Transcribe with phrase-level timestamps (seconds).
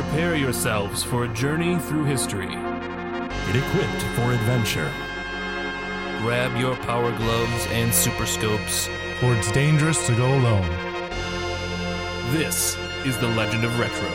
[0.00, 2.46] Prepare yourselves for a journey through history.
[2.46, 4.92] Get equipped for adventure.
[6.20, 8.86] Grab your power gloves and super scopes.
[9.18, 10.68] For it's dangerous to go alone.
[12.30, 14.08] This is the Legend of Retro.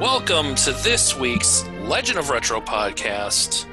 [0.00, 3.66] Welcome to this week's Legend of Retro podcast.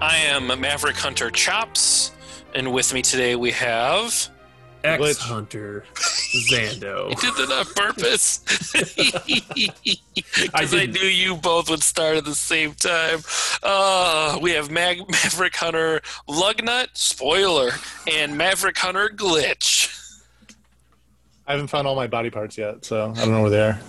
[0.00, 2.10] I am Maverick Hunter Chops,
[2.56, 4.31] and with me today we have.
[4.84, 7.10] X Hunter Xander.
[7.22, 8.40] You did that on purpose.
[10.34, 10.94] Because I, didn't.
[11.00, 13.20] knew you both would start at the same time.
[13.62, 17.70] Uh, we have Mag- Maverick Hunter Lugnut, spoiler,
[18.10, 20.01] and Maverick Hunter Glitch.
[21.46, 23.80] I haven't found all my body parts yet, so I don't know where they are.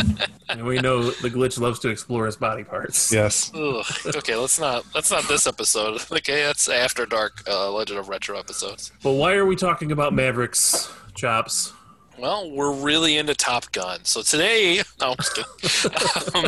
[0.48, 3.12] and we know the glitch loves to explore his body parts.
[3.12, 3.50] Yes.
[3.54, 3.84] Ugh.
[4.06, 4.84] Okay, let's not.
[4.94, 6.00] That's not this episode.
[6.12, 8.92] Okay, that's After Dark uh, Legend of Retro episodes.
[9.02, 11.72] But why are we talking about Mavericks, Chops?
[12.18, 14.04] Well, we're really into Top Gun.
[14.04, 15.16] So today, no, I'm
[15.60, 16.44] just um,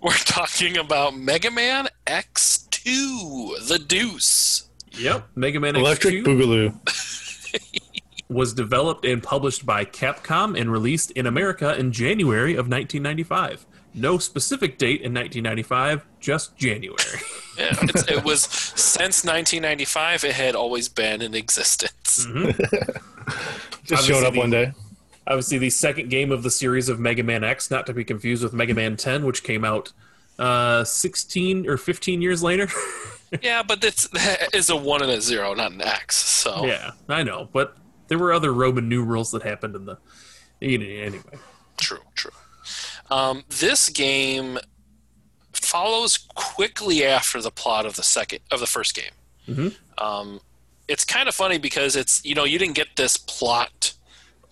[0.00, 4.68] we're talking about Mega Man X2, the Deuce.
[4.92, 5.26] Yep.
[5.34, 7.82] Mega Man Electric X2 Boogaloo.
[8.28, 13.66] Was developed and published by Capcom and released in America in January of 1995.
[13.94, 16.96] No specific date in 1995, just January.
[17.58, 20.24] Yeah, it's, it was since 1995.
[20.24, 22.26] It had always been in existence.
[23.82, 24.72] Just showed Obviously up one day.
[25.26, 28.42] Obviously, the second game of the series of Mega Man X, not to be confused
[28.42, 29.92] with Mega Man 10, which came out
[30.38, 32.68] uh, 16 or 15 years later.
[33.42, 36.14] Yeah, but that's that is a one and a zero, not an X.
[36.14, 37.76] So yeah, I know, but
[38.08, 39.98] there were other Roman numerals that happened in the.
[40.62, 41.20] Anyway,
[41.76, 42.30] True, true.
[43.10, 44.58] Um, this game
[45.52, 49.12] follows quickly after the plot of the second of the first game.
[49.48, 49.74] Mhm.
[49.98, 50.40] Um,
[50.88, 53.92] it's kind of funny because it's you know you didn't get this plot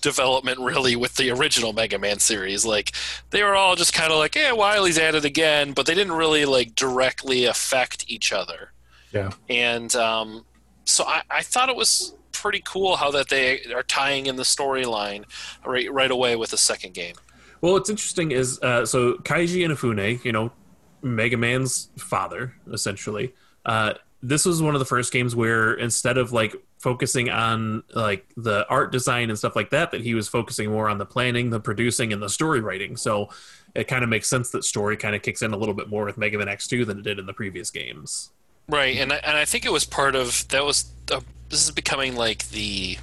[0.02, 2.66] development really with the original Mega Man series.
[2.66, 2.92] Like
[3.30, 6.12] they were all just kind of like, yeah, Wily's at it again, but they didn't
[6.12, 8.72] really like directly affect each other.
[9.12, 9.30] Yeah.
[9.48, 10.44] And um,
[10.84, 14.42] so I, I thought it was pretty cool how that they are tying in the
[14.42, 15.24] storyline
[15.64, 17.14] right right away with the second game.
[17.60, 20.52] Well, what's interesting is uh, so Keiji Inafune, you know,
[21.02, 23.34] Mega Man's father, essentially.
[23.64, 28.26] Uh, this was one of the first games where instead of like focusing on like
[28.36, 31.50] the art design and stuff like that, that he was focusing more on the planning,
[31.50, 32.96] the producing, and the story writing.
[32.96, 33.28] So
[33.74, 36.04] it kind of makes sense that story kind of kicks in a little bit more
[36.06, 38.30] with Mega Man X2 than it did in the previous games.
[38.68, 41.20] Right, and I, and I think it was part of that was uh,
[41.50, 42.98] this is becoming like the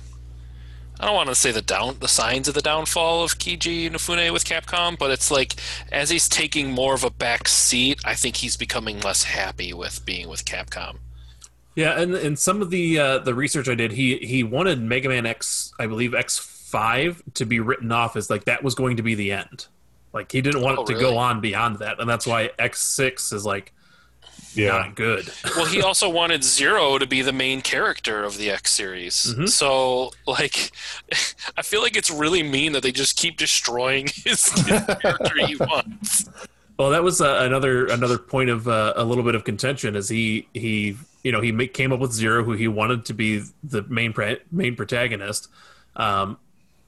[1.00, 4.32] I don't want to say the down the signs of the downfall of Keiji Inafune
[4.34, 5.56] with Capcom, but it's like
[5.92, 10.06] as he's taking more of a back seat, I think he's becoming less happy with
[10.06, 11.00] being with Capcom.
[11.76, 15.08] Yeah, and and some of the uh, the research I did, he he wanted Mega
[15.10, 18.98] Man X, I believe X five, to be written off as like that was going
[18.98, 19.68] to be the end.
[20.14, 21.06] Like he didn't want Oh, it to really?
[21.06, 23.74] go on beyond that, and that's why X six is like
[24.56, 24.70] Yeah.
[24.70, 25.30] not good.
[25.56, 29.34] Well, he also wanted Zero to be the main character of the X series.
[29.38, 29.48] Mhm.
[29.50, 30.72] So, like,
[31.58, 35.56] I feel like it's really mean that they just keep destroying his, his character he
[35.58, 36.30] wants.
[36.78, 39.96] Well, that was uh, another another point of uh, a little bit of contention.
[39.96, 43.14] Is he he you know he ma- came up with Zero, who he wanted to
[43.14, 45.48] be the main pra- main protagonist,
[45.96, 46.38] um,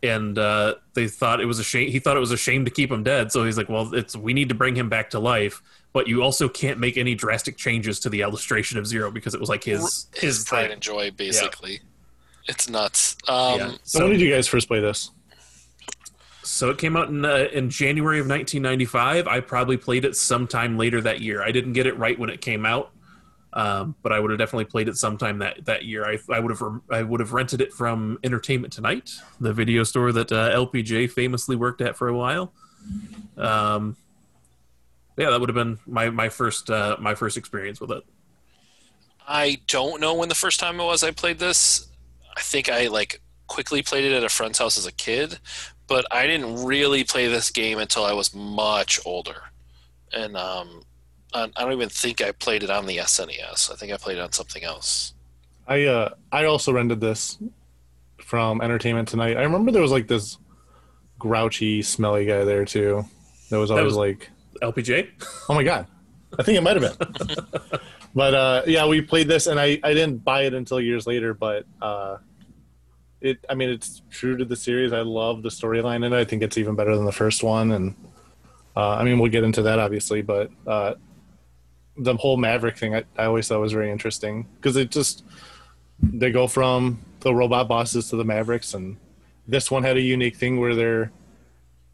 [0.01, 1.91] and uh, they thought it was a shame.
[1.91, 4.15] He thought it was a shame to keep him dead, so he's like, well, it's
[4.15, 5.61] we need to bring him back to life,
[5.93, 9.39] but you also can't make any drastic changes to the illustration of Zero because it
[9.39, 10.71] was like his His his pride thing.
[10.73, 11.81] and joy, basically.
[12.47, 13.15] It's nuts.
[13.27, 13.71] Um, Yeah.
[13.83, 15.11] So, So, when did you guys first play this?
[16.45, 19.27] so it came out in uh, in January of 1995.
[19.27, 21.41] I probably played it sometime later that year.
[21.41, 22.91] I didn't get it right when it came out,
[23.53, 26.05] um, but I would have definitely played it sometime that, that year.
[26.05, 29.83] I, I would have rem- I would have rented it from Entertainment Tonight, the video
[29.83, 32.51] store that uh, LPJ famously worked at for a while.
[33.37, 33.95] Um,
[35.17, 38.03] yeah, that would have been my my first uh, my first experience with it.
[39.27, 41.87] I don't know when the first time it was I played this.
[42.35, 45.39] I think I like quickly played it at a friend's house as a kid,
[45.87, 49.43] but I didn't really play this game until I was much older.
[50.11, 50.83] And um,
[51.33, 53.71] I I don't even think I played it on the SNES.
[53.71, 55.13] I think I played it on something else.
[55.67, 57.37] I uh I also rented this
[58.21, 59.37] from Entertainment Tonight.
[59.37, 60.37] I remember there was like this
[61.19, 63.05] grouchy, smelly guy there too.
[63.49, 64.29] That was always was- like,
[64.61, 65.09] LPJ.
[65.49, 65.87] oh my god,
[66.37, 67.37] I think it might have been.
[68.15, 71.33] but uh, yeah, we played this, and I I didn't buy it until years later.
[71.33, 72.17] But uh,
[73.21, 74.93] it I mean it's true to the series.
[74.93, 76.19] I love the storyline in it.
[76.19, 77.95] I think it's even better than the first one, and
[78.75, 80.95] uh, I mean we'll get into that obviously, but uh,
[81.97, 85.23] the whole Maverick thing I, I always thought was very interesting because it just
[86.01, 88.97] they go from the robot bosses to the Mavericks, and
[89.47, 91.11] this one had a unique thing where they're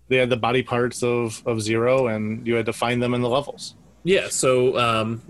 [0.09, 3.21] they had the body parts of of Zero, and you had to find them in
[3.21, 3.75] the levels.
[4.03, 5.21] Yeah, so um,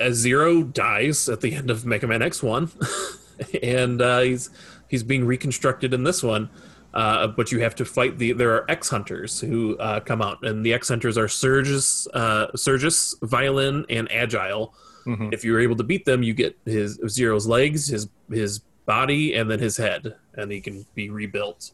[0.00, 2.70] as Zero dies at the end of Mega Man X One,
[3.62, 4.50] and uh, he's
[4.88, 6.48] he's being reconstructed in this one.
[6.92, 8.32] Uh, but you have to fight the.
[8.32, 12.46] There are X hunters who uh, come out, and the X hunters are Serges, uh,
[12.56, 14.72] Serges, Violen, and Agile.
[15.04, 15.34] Mhm.
[15.34, 19.50] If you're able to beat them, you get his Zero's legs, his his body, and
[19.50, 21.72] then his head, and he can be rebuilt.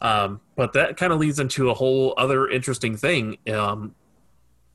[0.00, 3.38] Um, but that kind of leads into a whole other interesting thing.
[3.52, 3.94] Um,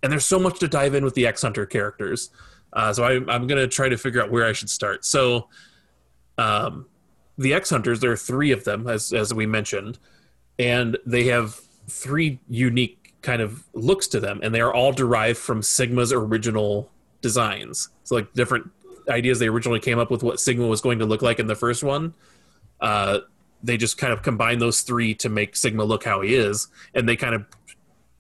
[0.03, 2.31] and there's so much to dive in with the X Hunter characters.
[2.73, 5.05] Uh, so I, I'm going to try to figure out where I should start.
[5.05, 5.47] So,
[6.37, 6.87] um,
[7.37, 9.99] the X Hunters, there are three of them, as as we mentioned,
[10.59, 15.37] and they have three unique kind of looks to them, and they are all derived
[15.37, 16.89] from Sigma's original
[17.21, 17.89] designs.
[18.03, 18.69] So, like different
[19.09, 21.55] ideas they originally came up with what Sigma was going to look like in the
[21.55, 22.13] first one.
[22.79, 23.19] Uh,
[23.63, 27.07] they just kind of combine those three to make Sigma look how he is, and
[27.07, 27.45] they kind of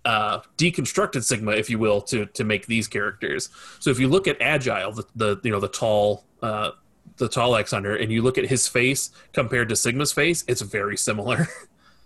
[0.05, 3.49] uh, deconstructed Sigma, if you will, to to make these characters.
[3.79, 6.71] So if you look at Agile, the, the you know the tall uh,
[7.17, 10.61] the tall X Hunter, and you look at his face compared to Sigma's face, it's
[10.61, 11.47] very similar.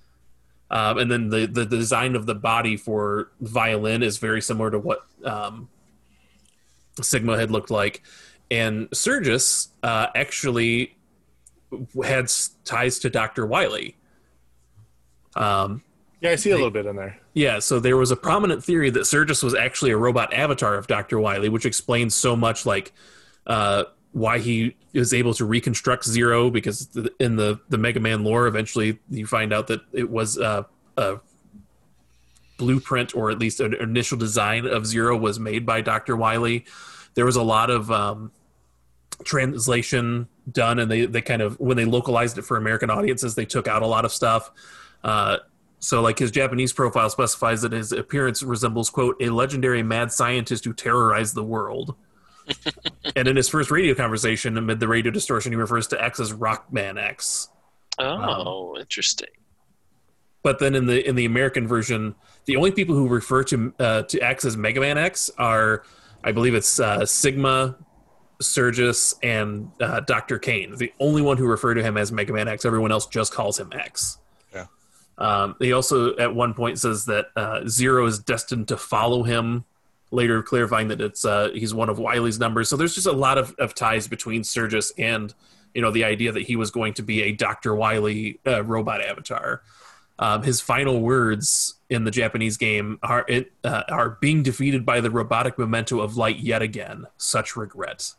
[0.71, 4.79] um, and then the the design of the body for Violen is very similar to
[4.79, 5.69] what um,
[7.01, 8.03] Sigma had looked like,
[8.51, 10.94] and Serges uh, actually
[12.03, 12.31] had
[12.63, 13.95] ties to Doctor Wily.
[15.35, 15.83] Um,
[16.21, 17.19] Yeah, I see a little bit in there.
[17.33, 20.87] yeah, so there was a prominent theory that Serges was actually a robot avatar of
[20.87, 21.19] Dr.
[21.19, 22.93] Wily, which explains so much like
[23.47, 23.83] uh,
[24.13, 26.89] why he is able to reconstruct Zero, because
[27.19, 30.63] in the, the Mega Man lore, eventually you find out that it was uh,
[30.97, 31.19] a
[32.57, 36.15] blueprint or at least an initial design of Zero was made by Dr.
[36.15, 36.65] Wily.
[37.15, 38.31] There was a lot of um,
[39.23, 43.45] translation done, and they, they kind of, when they localized it for American audiences, they
[43.45, 44.51] took out a lot of stuff.
[45.03, 45.37] Uh,
[45.79, 50.65] so, like his Japanese profile specifies that his appearance resembles, quote, a legendary mad scientist
[50.65, 51.95] who terrorized the world.
[53.15, 56.33] and in his first radio conversation amid the radio distortion, he refers to X as
[56.33, 57.49] Rockman X.
[57.99, 59.29] Oh, interesting.
[60.43, 62.15] But then in the in the American version,
[62.45, 65.83] the only people who refer to uh, to X as Mega Man X are,
[66.23, 67.75] I believe it's uh, Sigma,
[68.41, 70.75] Serges, and uh, Doctor Cain.
[70.75, 72.65] The only one who refer to him as Mega Man X.
[72.65, 74.17] Everyone else just calls him X.
[74.53, 74.65] Yeah.
[75.17, 79.65] Um, he also at one point says that uh, Zero is destined to follow him.
[80.11, 82.69] Later, clarifying that it's uh, he's one of Wily's numbers.
[82.69, 85.33] So there's just a lot of, of ties between Serges and
[85.73, 89.01] you know the idea that he was going to be a Doctor Wily uh, robot
[89.01, 89.61] avatar.
[90.17, 95.01] Um, his final words in the Japanese game are it, uh, are being defeated by
[95.01, 97.05] the robotic memento of light yet again.
[97.17, 98.13] Such regret.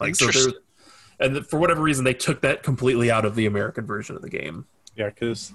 [0.00, 0.62] Like so, there, Interesting.
[1.20, 4.22] and th- for whatever reason, they took that completely out of the American version of
[4.22, 4.66] the game.
[4.96, 5.52] Yeah, because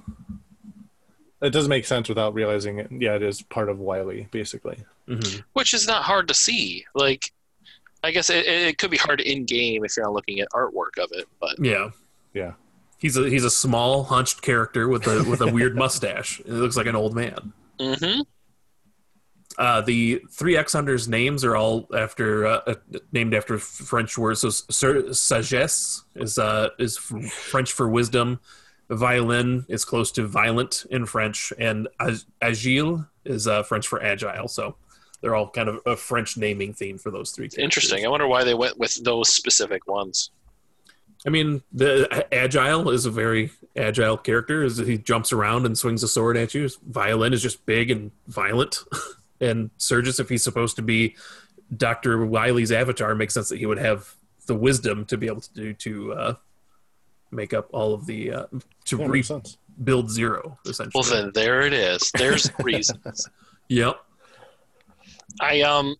[1.41, 2.91] it doesn't make sense without realizing it.
[2.91, 4.83] Yeah, it is part of Wily, basically.
[5.07, 5.43] Mhm.
[5.53, 6.85] Which is not hard to see.
[6.93, 7.31] Like,
[8.03, 10.97] I guess it, it could be hard in game if you're not looking at artwork
[11.01, 11.89] of it, but Yeah,
[12.33, 12.53] Yeah.
[12.97, 16.39] he's a he's a small, hunched character with a with a weird mustache.
[16.41, 17.53] It looks like an old man.
[17.79, 18.21] hmm
[19.59, 22.75] Uh, the three X Hunters names are all after uh, uh,
[23.11, 24.39] named after French words.
[24.39, 28.39] So sagesse is uh, is French for wisdom.
[28.89, 34.47] Violen is close to violent in French, and ag- agile is uh, French for agile.
[34.47, 34.75] So
[35.21, 37.49] they're all kind of a French naming theme for those three.
[37.49, 37.63] characters.
[37.63, 38.05] interesting.
[38.05, 40.31] I wonder why they went with those specific ones.
[41.25, 44.63] I mean, the agile is a very agile character.
[44.63, 46.69] Is he jumps around and swings a sword at you.
[46.87, 48.85] Violen is just big and violent,
[49.41, 51.15] and Serges, if he's supposed to be
[51.75, 54.15] Doctor Wily's avatar, makes sense that he would have
[54.47, 56.33] the wisdom to be able to do to uh,
[57.31, 58.45] make up all of the uh,
[58.85, 60.91] to Yeah, rebuild zero essentially.
[60.95, 62.11] Well, then there it is.
[62.17, 63.29] There's reasons.
[63.69, 64.03] yep.
[65.39, 65.95] I um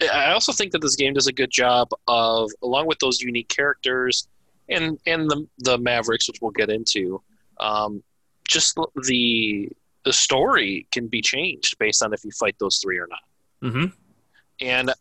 [0.00, 3.48] I also think that this game does a good job of along with those unique
[3.48, 4.28] characters
[4.68, 7.22] and and the the Mavericks which we'll get into
[7.58, 8.02] um
[8.46, 9.70] just the
[10.06, 13.70] the story can be changed based on if you fight those three or not.
[13.72, 13.86] hmm
[14.60, 14.92] And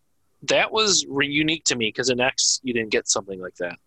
[0.50, 3.78] that was re- unique to me because in X you didn't get something like that.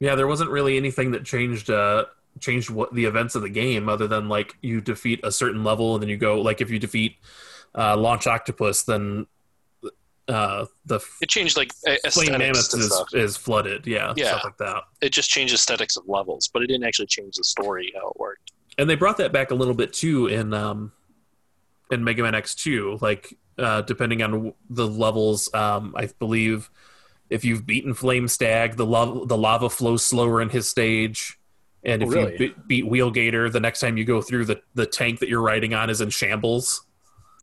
[0.00, 2.04] Yeah, there wasn't really anything that changed uh
[2.40, 5.94] changed what the events of the game other than like you defeat a certain level
[5.94, 7.16] and then you go like if you defeat
[7.74, 9.26] uh launch octopus then
[10.28, 11.72] uh the It changed like
[12.12, 14.28] flame mammoth is, is flooded yeah, Yeah.
[14.28, 17.44] stuff like that It just changed aesthetics of levels, but it didn't actually change the
[17.44, 18.52] story how it worked.
[18.78, 20.92] And they brought that back a little bit too in um
[21.90, 26.70] in mega man x2 like uh depending on the levels um i believe
[27.30, 31.38] if you've beaten flame stag the lava the lava flows slower in his stage
[31.84, 32.32] And Oh, if really?
[32.32, 35.40] you be- beat Wheelgator, the next time you go through, the the tank that you're
[35.42, 36.82] riding on is in shambles.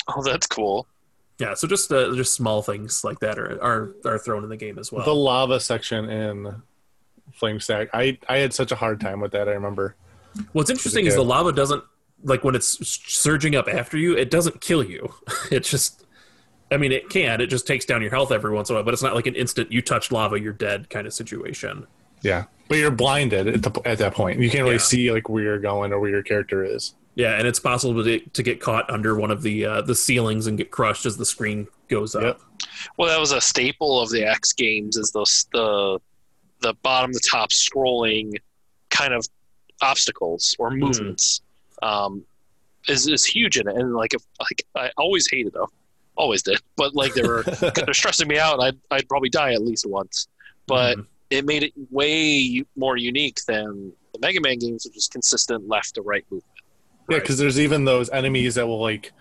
[0.07, 0.85] Oh, that's cool.
[1.39, 4.57] Yeah, so just uh, just small things like that are are, are thrown in the
[4.57, 5.05] game as well.
[5.05, 6.61] The lava section in
[7.33, 9.47] Flame Stag, I I had such a hard time with that.
[9.47, 9.95] I remember.
[10.53, 11.83] What's interesting is the lava doesn't
[12.23, 15.13] like when it's surging up after you, it doesn't kill you.
[15.51, 16.05] It just
[16.71, 18.83] I mean it can, it just takes down your health every once in a while,
[18.83, 21.85] but it's not like an instant you touch lava, you're dead kind of situation.
[22.21, 24.39] Yeah, but you're blinded at, the, at that point.
[24.39, 24.79] You can't really Yeah.
[24.81, 26.95] see like where you're going or where your character is.
[27.13, 30.47] Yeah, and it's possible to, to get caught under one of the uh, the ceilings
[30.47, 32.23] and get crushed as the screen goes up.
[32.23, 32.41] Yep.
[32.97, 34.97] Well, that was a staple of the X games.
[34.97, 35.99] Is those the
[36.61, 38.33] the bottom to top scrolling
[38.89, 39.25] kind of
[39.81, 41.41] obstacles or movements
[41.81, 42.23] um,
[42.87, 43.75] is is huge in it.
[43.75, 45.67] And like if like I always hated them,
[46.15, 46.59] always did.
[46.75, 47.43] But like they were
[47.75, 48.59] they're stressing me out.
[48.61, 50.27] I'd I'd probably die at least once.
[50.67, 51.05] But Mhm.
[51.29, 55.95] it made it way more unique than the Mega Man games, which is consistent left
[55.95, 56.51] to right movement.
[57.09, 59.11] Yeah, because there's even those enemies that will like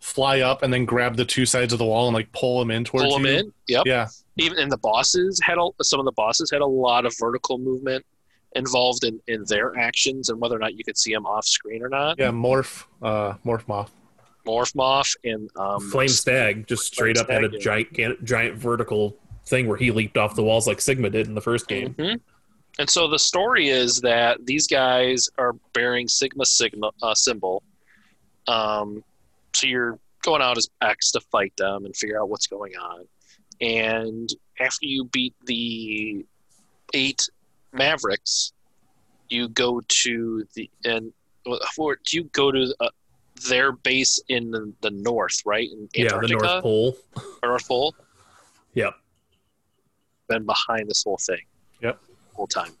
[0.00, 2.70] fly up and then grab the two sides of the wall and like pull them
[2.70, 3.32] in towards Pull them you.
[3.38, 3.52] in.
[3.68, 3.82] Yep.
[3.86, 7.14] Yeah, even and the bosses had a, some of the bosses had a lot of
[7.18, 8.04] vertical movement
[8.54, 11.82] involved in, in their actions and whether or not you could see them off screen
[11.82, 12.18] or not.
[12.18, 12.30] yeah.
[12.30, 13.92] Morph, uh, morph moth.
[14.46, 19.16] Morph Moth and um, Flame Stag just straight up had a Stag, giant giant vertical
[19.46, 21.94] thing where he leaped off the walls like Sigma did in the first game.
[21.94, 22.20] Mhm.
[22.78, 27.62] And so the story is that these guys are bearing Sigma Sigma uh, symbol.
[28.46, 29.02] Um,
[29.54, 33.06] so you're going out as X to fight them and figure out what's going on.
[33.62, 34.28] And
[34.60, 36.24] after you beat the
[36.92, 37.28] eight
[37.74, 38.52] Mavericks,
[39.28, 41.12] you go to the and
[41.76, 42.88] or do you go to uh,
[43.48, 45.68] their base in the, the north, right?
[45.70, 46.96] In Yeah, the North Pole.
[47.42, 47.94] North Pole.
[48.74, 48.94] Yep.
[50.28, 51.40] Been behind this whole thing.
[51.82, 52.00] Yep.
[52.34, 52.72] Whole time.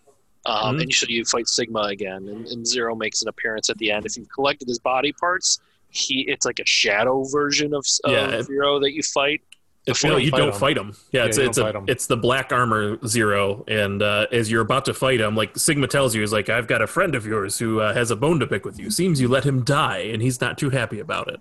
[0.46, 0.80] Um, Mhm.
[0.80, 3.90] And you should you fight Sigma again, and, and Zero makes an appearance at the
[3.90, 4.06] end.
[4.06, 5.60] If you've collected his body parts,
[5.90, 9.42] he it's like a shadow version of, of Yeah, Zero that you fight.
[9.86, 10.54] If you no, don't you fight don't him.
[10.60, 10.96] fight him.
[11.12, 11.84] Yeah, Yeah, it's you it's a him.
[11.88, 15.86] it's the black armor zero, and uh, as you're about to fight him, like Sigma
[15.88, 18.40] tells you, is like I've got a friend of yours who uh, has a bone
[18.40, 18.90] to pick with you.
[18.90, 21.38] Seems you let him die, and he's not too happy about it.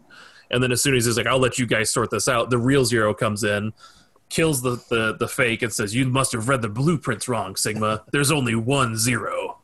[0.51, 2.57] And then as soon as he's like, I'll let you guys sort this out, the
[2.57, 3.71] real zero comes in,
[4.29, 8.03] kills the the, the fake, and says, You must have read the blueprints wrong, Sigma.
[8.11, 9.59] There's only one zero.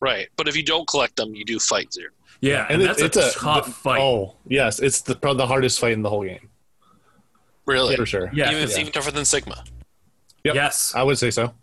[0.00, 0.28] Right.
[0.36, 2.10] But if you don't collect them, you do fight Zero.
[2.40, 4.00] Yeah, and, it- that's a tough fight.
[4.00, 6.48] Oh, yes, it's the probably the hardest fight in the whole game
[7.66, 7.96] Really?
[7.96, 8.30] for sure.
[8.32, 8.80] yeah, Even, it's yeah.
[8.80, 9.64] even tougher than Sigma.
[10.44, 10.54] Yep.
[10.54, 10.92] yes.
[10.94, 11.54] I would say so.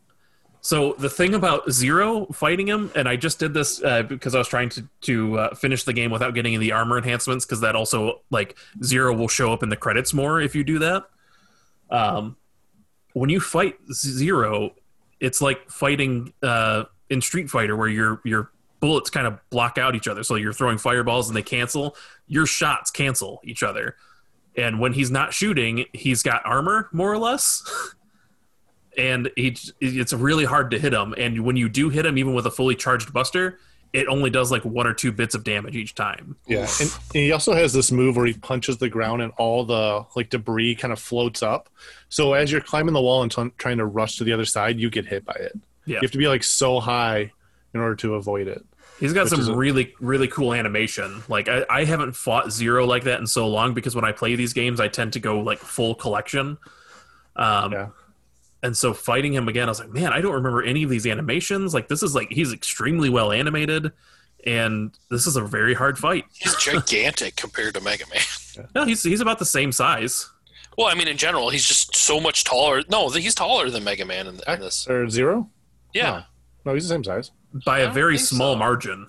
[0.61, 4.39] So the thing about Zero fighting him, and I just did this uh, because I
[4.39, 7.75] was trying to to uh, finish the game without getting the armor enhancements, because that
[7.75, 11.05] also like Zero will show up in the credits more if you do that.
[11.89, 12.35] Um,
[13.13, 14.75] when you fight Zero,
[15.21, 18.51] it's like fighting uh, in Street Fighter, where your your
[18.81, 20.23] bullets kind of block out each other.
[20.23, 21.95] So you're throwing fireballs and they cancel.
[22.27, 23.95] Your shots cancel each other,
[24.59, 27.63] and when he's not shooting, he's got armor more or less.
[28.97, 31.13] and he, it's really hard to hit him.
[31.17, 33.59] And when you do hit him, even with a fully charged Buster,
[33.93, 36.35] it only does like one or two bits of damage each time.
[36.47, 39.65] Yeah, and, and he also has this move where he punches the ground and all
[39.65, 41.69] the like debris kind of floats up.
[42.09, 44.79] So as you're climbing the wall and t- trying to rush to the other side,
[44.79, 45.57] you get hit by it.
[45.85, 45.95] Yeah.
[45.95, 47.31] You have to be like so high
[47.73, 48.63] in order to avoid it.
[48.99, 51.23] He's got some a- really, really cool animation.
[51.29, 54.35] Like I, I haven't fought Zero like that in so long because when I play
[54.35, 56.57] these games, I tend to go like full collection.
[57.35, 57.87] Um, Yeah.
[58.61, 61.07] And so fighting him again, I was like, man, I don't remember any of these
[61.07, 61.73] animations.
[61.73, 63.93] Like this is like he's extremely well animated,
[64.45, 66.25] and this is a very hard fight.
[66.33, 68.21] He's gigantic compared to Mega Man.
[68.75, 70.29] No, he's he's about the same size.
[70.77, 72.83] Well, I mean, in general, he's just so much taller.
[72.89, 74.85] No, he's taller than Mega Man in, in this.
[74.89, 75.49] Or zero?
[75.93, 76.23] Yeah,
[76.65, 77.31] No, he's the same size.
[77.65, 78.59] By a very small so.
[78.59, 79.07] margin.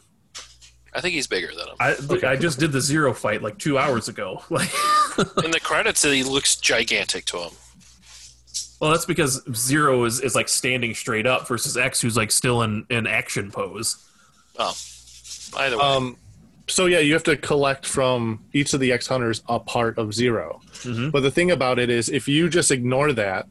[0.92, 1.76] I think he's bigger than him.
[1.78, 4.42] I I just did the zero fight like two hours ago.
[4.50, 4.70] Like,
[5.44, 7.50] In the credits, he looks gigantic to him.
[8.80, 12.62] well, that's because zero is, is like standing straight up versus X, who's like still
[12.62, 14.04] in in action pose.
[14.58, 14.74] Oh,
[15.58, 15.82] either way.
[15.84, 16.16] Um,
[16.68, 20.14] so yeah, you have to collect from each of the X hunters a part of
[20.14, 21.10] 0 Mhm.
[21.12, 23.46] But the thing about it is, if you just ignore that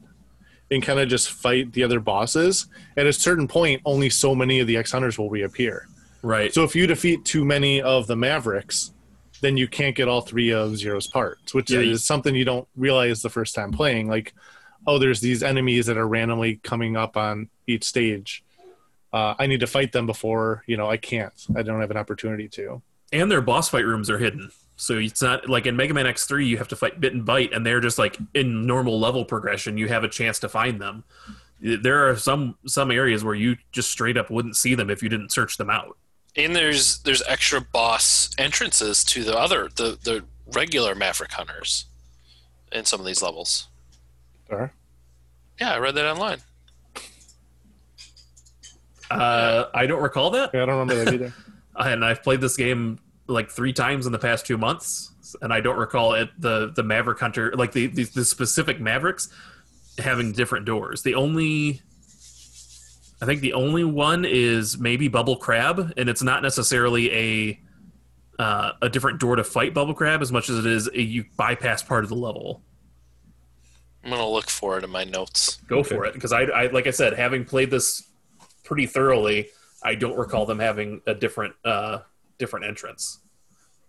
[0.70, 4.60] and kind of just fight the other bosses, at a certain point, only so many
[4.60, 5.88] of the X hunters will reappear.
[6.22, 6.52] Right.
[6.52, 8.92] So if you defeat too many of the Mavericks,
[9.40, 12.68] then you can't get all three of Zero's parts, which Yeah, is something you don't
[12.76, 14.06] realize the first time playing.
[14.08, 14.34] Like,
[14.86, 18.44] oh, there's these enemies that are randomly coming up on each stage.
[19.12, 21.32] Uh, I need to fight them before you know I can't.
[21.56, 22.80] I don't have an opportunity to.
[23.12, 24.50] and their boss fight rooms are hidden.
[24.80, 27.54] So it's not like in Mega Man X3, you have to fight Bit and Byte,
[27.54, 31.04] and they're just like in normal level progression, you have a chance to find them.
[31.60, 35.08] there are some some areas where you just straight up wouldn't see them if you
[35.10, 35.98] didn't search them out.
[36.34, 41.84] And there's there's extra boss entrances to the other the the regular Maverick hunters
[42.72, 43.68] in some of these levels.
[44.48, 44.72] Sure.
[45.60, 46.38] Yeah, I read that online.
[49.10, 51.34] Uh, I don't recall that, Yeah, I don't remember that either.
[51.76, 52.98] and I've played this game
[53.30, 56.82] like three times in the past two months, and I don't recall it the the
[56.82, 59.28] Maverick Hunter like the the, the specific Mavericks
[59.98, 61.02] having different doors.
[61.02, 61.82] The only
[63.22, 67.60] I think the only one is maybe Bubble Crab, and it's not necessarily a
[68.38, 71.24] uh, a different door to fight Bubble Crab as much as it is a, you
[71.36, 72.62] bypass part of the level.
[74.02, 75.58] I'm gonna look for it in my notes.
[75.68, 78.08] Go for it, because I, I like I said, having played this
[78.64, 79.48] pretty thoroughly,
[79.82, 81.98] I don't recall them having a different uh,
[82.40, 83.20] different entrance.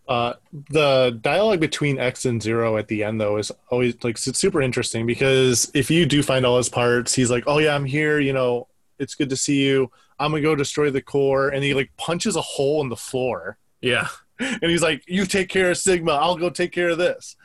[0.07, 0.33] Uh,
[0.69, 5.05] the dialogue between X and Zero at the end, though, is always like super interesting
[5.05, 8.19] because if you do find all his parts, he's like, "Oh yeah, I'm here.
[8.19, 8.67] You know,
[8.99, 9.89] it's good to see you.
[10.19, 13.57] I'm gonna go destroy the core," and he like punches a hole in the floor,
[13.79, 14.07] Yeah,
[14.39, 16.11] and he's like, "You take care of Sigma.
[16.13, 17.37] I'll go take care of this."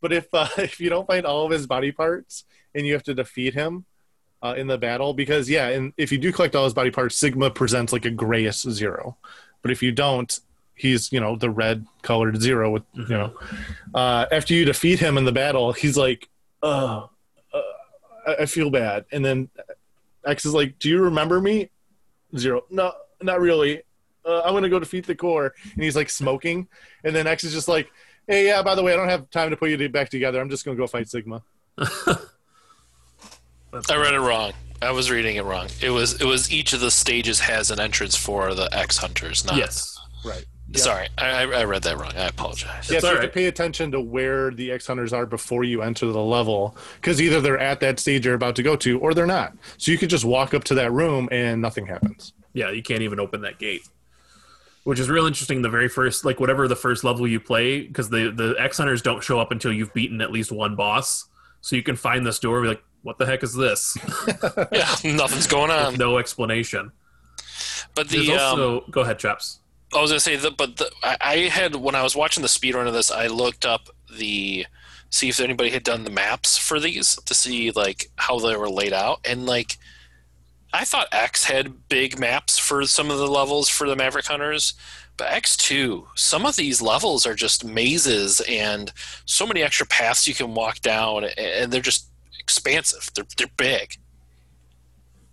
[0.00, 2.44] But if uh, if you don't find all of his body parts
[2.74, 3.84] and you have to defeat him
[4.42, 7.16] uh, in the battle, because yeah, and if you do collect all his body parts,
[7.16, 9.18] Sigma presents like a grayish zero.
[9.66, 10.38] But if you don't,
[10.76, 13.34] he's you know the red colored zero with you know.
[13.92, 16.28] Uh, after you defeat him in the battle, he's like,
[16.62, 17.10] "Oh,
[17.52, 17.60] uh,
[18.28, 19.48] I, I feel bad," and then
[20.24, 21.68] X is like, "Do you remember me?"
[22.36, 23.82] Zero, no, not really.
[24.24, 26.68] Uh, I'm gonna go defeat the core, and he's like smoking,
[27.02, 27.90] and then X is just like,
[28.28, 30.40] "Hey, yeah, by the way, I don't have time to put you back together.
[30.40, 31.42] I'm just gonna go fight Sigma."
[31.78, 32.16] I
[33.90, 34.52] read it wrong.
[34.82, 35.68] I was reading it wrong.
[35.80, 39.44] It was it was each of the stages has an entrance for the X hunters.
[39.44, 39.98] Not yes.
[40.24, 40.44] Right.
[40.74, 42.12] Sorry, I, I I read that wrong.
[42.16, 42.90] I apologize.
[42.90, 43.22] Yeah, so you have alright.
[43.22, 47.20] to pay attention to where the X hunters are before you enter the level, because
[47.20, 49.56] either they're at that stage you're about to go to, or they're not.
[49.78, 52.32] So you could just walk up to that room and nothing happens.
[52.52, 53.82] Yeah, you can't even open that gate.
[54.82, 55.62] Which is real interesting.
[55.62, 59.02] The very first, like whatever the first level you play, because the the X hunters
[59.02, 61.26] don't show up until you've beaten at least one boss.
[61.60, 63.96] So you can find this door, be like, "What the heck is this?"
[64.72, 65.92] Yeah, nothing's going on.
[65.92, 66.90] With no explanation.
[67.94, 69.60] But There's the um, go ahead, Chops.
[69.94, 72.48] I was gonna say that, but the, I, I had when I was watching the
[72.48, 73.88] speedrun of this, I looked up
[74.18, 74.66] the
[75.10, 78.68] see if anybody had done the maps for these to see like how they were
[78.68, 79.78] laid out, and like
[80.72, 84.74] I thought X had big maps for some of the levels for the Maverick Hunters,
[85.16, 88.92] but X two, some of these levels are just mazes and
[89.26, 92.10] so many extra paths you can walk down, and they're just
[92.46, 93.10] expansive.
[93.14, 93.98] They're they're big.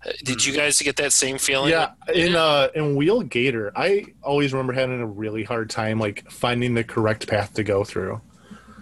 [0.03, 1.69] Uh, Did you guys get that same feeling?
[1.69, 6.29] Yeah, in uh in Wheel Gator, I always remember having a really hard time like
[6.31, 8.19] finding the correct path to go through.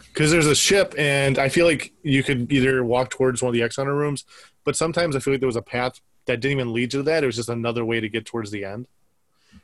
[0.08, 3.54] Because there's a ship, and I feel like you could either walk towards one of
[3.54, 4.26] the X Hunter rooms,
[4.66, 7.24] but sometimes I feel like there was a path that didn't even lead to that.
[7.24, 8.88] It was just another way to get towards the end.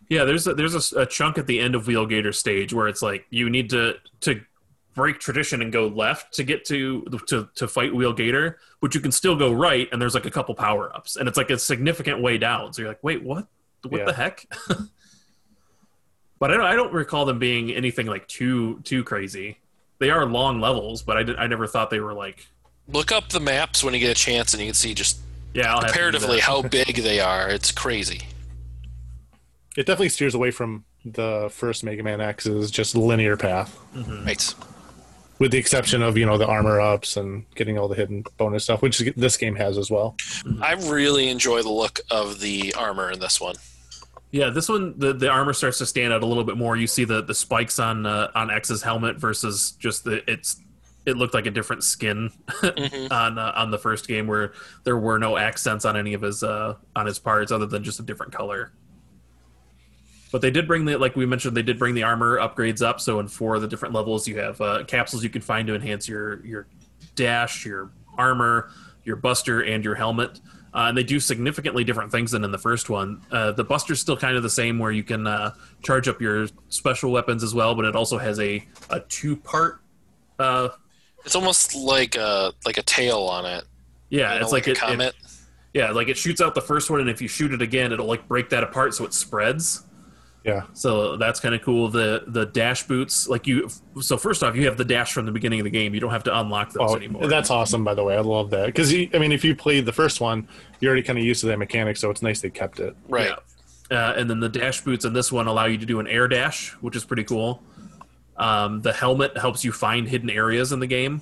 [0.10, 3.02] Yeah, there's a, there's a, a chunk at the end of Wheelgator stage where it's
[3.02, 4.42] like you need to to
[4.98, 9.14] break tradition and go left to get to to to fight Wheelgator, but you can
[9.14, 12.22] still go right, and there's like a couple power ups, and it's like a significant
[12.22, 12.74] way down.
[12.74, 13.48] So you're like, wait, what?
[13.84, 14.06] What Yeah.
[14.06, 14.46] the heck?
[16.40, 19.60] but I don't, I don't recall them being anything like too too crazy.
[20.00, 22.48] They are long levels, but I did, I never thought they were like
[22.90, 25.20] Look up the maps when you get a chance, and you can see just
[25.54, 25.74] yeah.
[25.74, 27.50] I'll have to do comparatively how big they are.
[27.50, 28.22] It's crazy.
[29.78, 34.26] It definitely steers away from the first Mega Man X's just linear path, mm-hmm.
[34.26, 34.56] Right.
[35.40, 38.64] With the exception of you know the armor ups and getting all the hidden bonus
[38.64, 40.16] stuff, which this game has as well.
[40.62, 43.56] I really enjoy the look of the armor in this one.
[44.32, 46.76] Yeah, this one the, the armor starts to stand out a little bit more.
[46.76, 50.62] You see the the spikes on uh, on X's helmet versus just the it's
[51.06, 52.30] it looked like a different skin
[53.12, 56.44] on uh, on the first game where there were no accents on any of his
[56.44, 58.74] uh, on his parts other than just a different color.
[60.32, 63.00] But they did bring the like we mentioned they did bring the armor upgrades up.
[63.00, 65.76] So in four of the different levels you have uh, capsules you can find to
[65.76, 66.68] enhance your your
[67.16, 68.70] dash, your armor,
[69.04, 70.40] your buster, and your helmet.
[70.74, 73.22] Uh, and they do significantly different things than in the first one.
[73.32, 76.46] Uh, the buster's still kind of the same, where you can uh, charge up your
[76.70, 79.80] special weapons as well, but it also has a, a two part.
[80.38, 80.70] Uh,
[81.26, 83.64] It's almost like a like a tail on it.
[84.10, 85.16] yeah, you know, it's like, a it, it- comet.
[85.74, 88.06] yeah, like it shoots out the first one, and if you shoot it again, it'll
[88.06, 89.84] like break that apart so it spreads.
[90.48, 91.90] Yeah, So that's kind of cool.
[91.90, 93.70] The the dash boots, like you.
[94.00, 95.94] So first off, you have the dash from the beginning of the game.
[95.94, 97.28] You don't have to unlock those oh, anymore.
[97.28, 97.84] that's awesome.
[97.84, 100.48] By the way, I love that because I mean, if you played the first one,
[100.80, 102.96] you're already kind of used to that mechanic, so it's nice they kept it.
[103.10, 103.30] right.
[103.30, 103.36] Yeah.
[103.90, 106.28] Uh, and then the dash boots in this one allow you to do an air
[106.28, 107.62] dash, which is pretty cool.
[108.38, 111.22] Um, the helmet helps you find hidden areas in the game.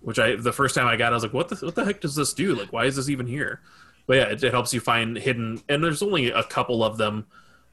[0.00, 2.00] which I the first time I got, I was like, "What the what the heck
[2.00, 2.54] does this do?
[2.54, 3.60] Like, why is this even here?"
[4.06, 7.26] But yeah, it, it helps you find hidden, and there's only a couple of them,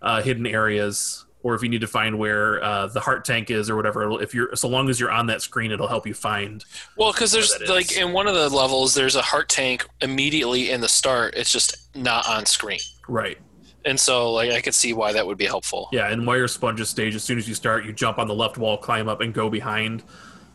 [0.05, 3.69] uh, hidden areas, or if you need to find where uh, the heart tank is
[3.69, 4.21] or whatever.
[4.21, 6.63] If you're so long as you're on that screen, it'll help you find.
[6.97, 7.69] Well, because there's that is.
[7.69, 11.33] like in one of the levels, there's a heart tank immediately in the start.
[11.35, 13.37] It's just not on screen, Right.
[13.83, 15.89] and so like I could see why that would be helpful.
[15.91, 18.57] Yeah, and wire sponges stage, as soon as you start, you jump on the left
[18.57, 20.01] wall, climb up, and go behind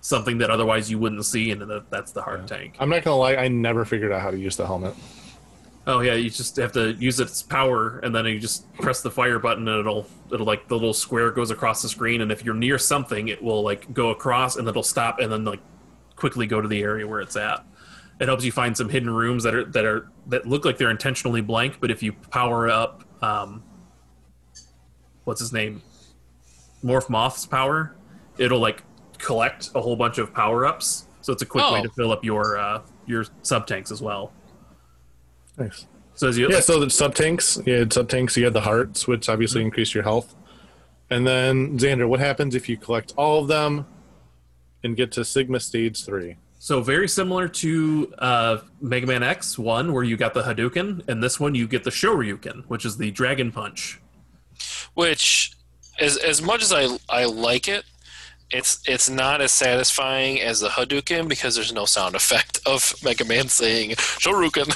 [0.03, 2.75] something that otherwise you wouldn't see, and then that's the heart tank.
[2.81, 4.95] I'm not gonna lie, I never figured out how to use the helmet.
[5.91, 9.11] Oh yeah, you just have to use its power, and then you just press the
[9.11, 12.45] fire button, and it'll it'll like the little square goes across the screen, and if
[12.45, 15.59] you're near something, it will like go across, and it'll stop, and then like
[16.15, 17.65] quickly go to the area where it's at.
[18.21, 20.91] It helps you find some hidden rooms that are that are that look like they're
[20.93, 23.65] intentionally blank, but if you power up, um,
[25.25, 25.83] what's his name,
[26.85, 27.97] Morph Moth's power,
[28.39, 28.85] it'll like
[29.19, 31.07] collect a whole bunch of power ups.
[31.23, 31.83] So it's a quick way Oh.
[31.83, 34.33] to fill up your uh, your sub tanks as well.
[35.61, 35.87] Nice.
[36.15, 38.63] So as you Yeah, so the sub tanks, you had sub tanks, you had the
[38.63, 40.35] hearts, which obviously increase your health.
[41.11, 43.87] And then Xander, what happens if you collect all of them
[44.83, 46.37] and get to Sigma stage three?
[46.59, 51.23] So very similar to uh, Mega Man X one, where you got the Hadouken, and
[51.23, 54.01] this one you get the Shoryuken, which is the Dragon Punch.
[54.95, 55.53] Which,
[55.99, 57.85] as as much as I I like it,
[58.51, 63.25] it's it's not as satisfying as the Hadouken because there's no sound effect of Mega
[63.25, 64.67] Man saying Shoryuken.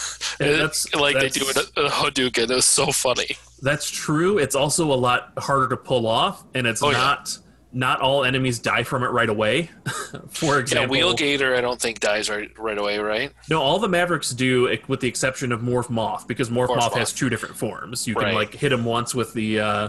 [0.41, 2.51] Yeah, that's- like that's- they do in a, a Hadouken.
[2.51, 3.37] It was so funny.
[3.63, 4.39] That's true.
[4.39, 6.99] It's also a lot harder to pull off, and it's Oh, yeah.
[6.99, 7.39] not
[7.77, 9.69] not all enemies die from it right away.
[10.31, 13.33] For Yeah, example, Wheelgator I don't think dies right right away, right?
[13.51, 16.95] no, all the Mavericks do, with the exception of Morph Moth, because Morph, Morph Moth,
[16.95, 18.07] has two different forms.
[18.07, 18.35] You can Right.
[18.35, 19.89] like hit him once with the uh,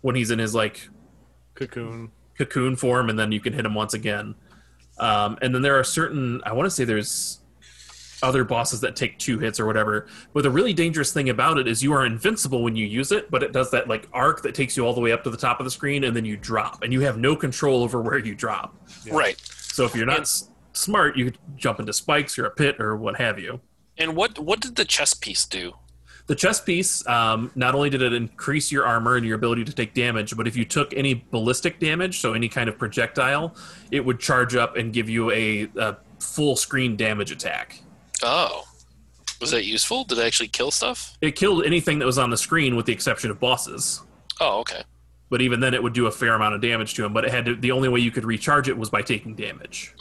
[0.00, 0.88] when he's in his like
[1.54, 2.10] Cocoon.
[2.36, 4.34] Cocoon form, and then you can hit him once again.
[4.98, 7.40] Um, and then there are certain, I want to say there's
[8.22, 10.06] other bosses that take two hits or whatever.
[10.32, 13.30] But the really dangerous thing about it is you are invincible when you use it,
[13.30, 15.36] but it does that like arc that takes you all the way up to the
[15.36, 18.18] top of the screen, and then you drop, and you have no control over where
[18.18, 18.74] you drop.
[19.10, 19.38] Right.
[19.38, 23.16] So if you're not s- smart, you jump into spikes or a pit or what
[23.16, 23.60] have you.
[23.98, 25.74] And what what did the chess piece do?
[26.26, 29.72] The chest piece, um, not only did it increase your armor and your ability to
[29.72, 33.54] take damage, but if you took any ballistic damage, so any kind of projectile,
[33.90, 37.82] it would charge up and give you a, a full screen damage attack.
[38.22, 38.64] Oh,
[39.38, 40.04] was that useful?
[40.04, 41.18] Did it actually kill stuff?
[41.20, 44.00] It killed anything that was on the screen with the exception of bosses.
[44.40, 44.82] Oh, okay.
[45.28, 47.12] But even then, it would do a fair amount of damage to them.
[47.12, 49.94] But it had to, the only way you could recharge it was by taking damage,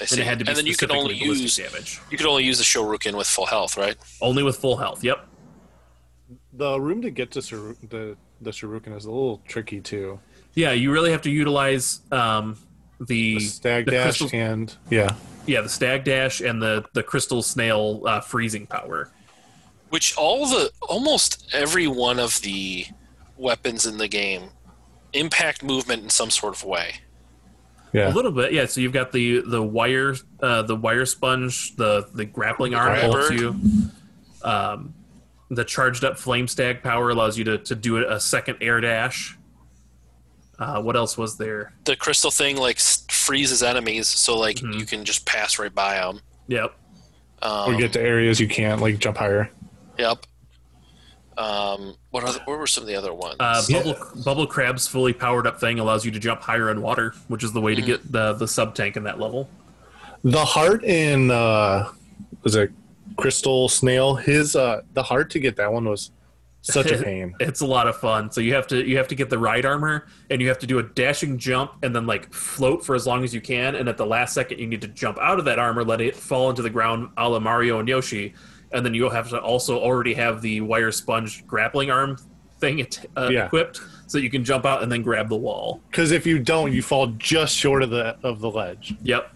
[0.00, 0.20] I and see.
[0.20, 2.00] it had to be and then you could only use damage.
[2.10, 3.96] you could only use the Shoryuken with full health, right?
[4.20, 5.04] Only with full health.
[5.04, 5.28] Yep.
[6.52, 10.18] The room to get to Shiru- the the Shoryuken is a little tricky too.
[10.54, 12.56] Yeah, you really have to utilize um,
[13.00, 15.14] the, The stag the dash crystal- and yeah,
[15.46, 19.10] yeah, the stag dash and the the crystal snail uh, freezing power.
[19.90, 22.86] Which all the almost every one of the
[23.36, 24.50] weapons in the game
[25.12, 26.94] impact movement in some sort of way.
[27.94, 28.12] Yeah.
[28.12, 28.66] A little bit, yeah.
[28.66, 33.18] So you've got the the wire, uh, the wire sponge, the the grappling arm Grabber.
[33.18, 33.56] helps you.
[34.42, 34.94] Um,
[35.50, 38.80] the charged up flame stag power allows you to to do a, a second air
[38.80, 39.38] dash.
[40.58, 41.72] Uh, what else was there?
[41.84, 44.78] The crystal thing like freezes enemies, so like Mm-hmm.
[44.78, 46.20] you can just pass right by them.
[46.48, 46.74] Yep.
[47.42, 49.50] Um, or get to areas you can't like jump higher.
[49.98, 50.26] Yep.
[51.36, 52.38] Um, what other?
[52.44, 53.36] What were some of the other ones?
[53.40, 57.14] Uh, bubble bubble crab's fully powered up thing allows you to jump higher in water,
[57.28, 59.48] which is the way to get the the sub tank in that level.
[60.22, 61.90] The heart in uh
[62.42, 62.70] was it
[63.16, 64.14] Crystal Snail?
[64.14, 66.10] His uh the heart to get that one was
[66.62, 67.34] such a pain.
[67.40, 68.30] It's a lot of fun.
[68.30, 70.66] So you have to you have to get the ride armor and you have to
[70.66, 73.74] do a dashing jump and then like float for as long as you can.
[73.74, 76.16] And at the last second, you need to jump out of that armor, let it
[76.16, 78.34] fall into the ground, a la Mario and Yoshi.
[78.74, 82.18] And then you'll have to also already have the wire sponge grappling arm
[82.58, 83.46] thing uh, Yeah.
[83.46, 85.80] equipped, so you can jump out and then grab the wall.
[85.90, 88.94] Because if you don't, you fall just short of the of the ledge.
[89.02, 89.30] Yep.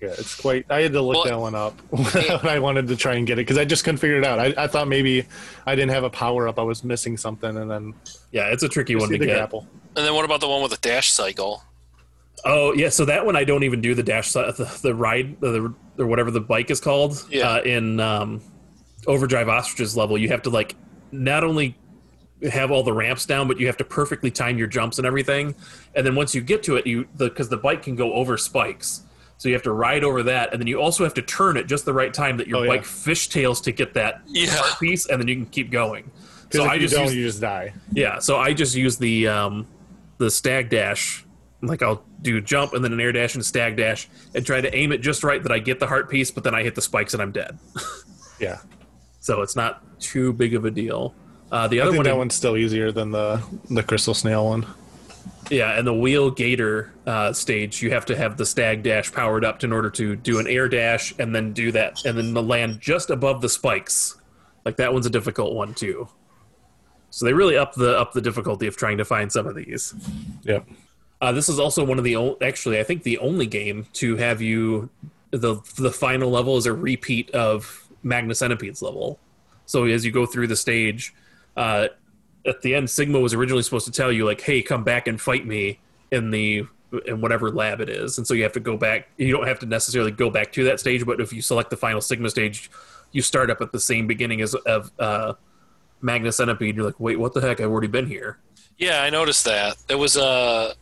[0.00, 0.66] Yeah, it's quite.
[0.68, 3.34] I had to look Well, that one up when I wanted to try and get
[3.38, 4.38] it because I just couldn't figure it out.
[4.38, 5.26] I, I thought maybe
[5.66, 6.58] I didn't have a power up.
[6.58, 7.94] I was missing something, and then
[8.30, 9.28] Yeah, it's a tricky one to get.
[9.28, 9.66] grapple.
[9.96, 11.62] and then what about the one with the dash cycle?
[12.44, 15.74] Oh yeah, so that one I don't even do the dash the, the ride the,
[15.98, 17.24] or whatever the bike is called.
[17.30, 17.48] Yeah.
[17.48, 18.40] Uh, in um,
[19.06, 20.76] Overdrive Ostriches level, you have to like
[21.12, 21.76] not only
[22.50, 25.54] have all the ramps down, but you have to perfectly time your jumps and everything.
[25.94, 29.02] And then once you get to it, you because the bike can go over spikes,
[29.38, 31.66] so you have to ride over that, and then you also have to turn at
[31.66, 32.68] just the right time that your Oh, yeah.
[32.68, 34.60] bike fishtails to get that Yeah.
[34.78, 36.10] piece, and then you can keep going.
[36.52, 37.72] So if I you just don't, use you just die.
[37.92, 39.66] yeah, so I just use the um,
[40.18, 41.24] the stag dash
[41.66, 44.60] like I'll do jump and then an air dash and a stag dash and try
[44.60, 46.74] to aim it just right that I get the heart piece, but then I hit
[46.74, 47.58] the spikes and I'm dead.
[48.38, 48.58] Yeah,
[49.20, 51.14] so it's not too big of a deal.
[51.50, 54.44] Uh, the I other think one, that one's still easier than the the crystal snail
[54.44, 54.66] one.
[55.50, 59.42] yeah, and the wheel gator uh, stage, you have to have the stag dash powered
[59.42, 62.42] up in order to do an air dash and then do that, and then the
[62.42, 64.20] land just above the spikes.
[64.66, 66.08] Like that one's a difficult one too.
[67.08, 69.94] So they really up the up the difficulty of trying to find some of these.
[70.42, 70.68] Yep.
[71.20, 74.16] Uh, this is also one of the o- actually I think the only game to
[74.16, 74.90] have you
[75.30, 79.18] the the final level is a repeat of Magna Centipede's level.
[79.66, 81.14] So as you go through the stage,
[81.56, 81.88] uh,
[82.46, 85.20] at the end, Sigma was originally supposed to tell you like, "Hey, come back and
[85.20, 85.80] fight me
[86.12, 86.64] in the
[87.06, 89.08] in whatever lab it is." And so you have to go back.
[89.16, 91.76] You don't have to necessarily go back to that stage, but if you select the
[91.76, 92.70] final Sigma stage,
[93.10, 95.34] you start up at the same beginning as of uh,
[96.30, 96.76] Centipede.
[96.76, 97.60] You're like, "Wait, what the heck?
[97.60, 98.38] I've already been here."
[98.78, 99.76] Yeah, I noticed that.
[99.88, 100.74] It was uh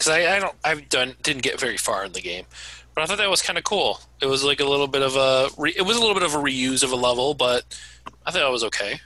[0.00, 2.46] because I, I don't I've done didn't get very far in the game,
[2.94, 4.00] but I thought that was kind of cool.
[4.22, 6.34] It was like a little bit of a re, it was a little bit of
[6.34, 7.64] a reuse of a level, but
[8.26, 8.98] I thought it was okay.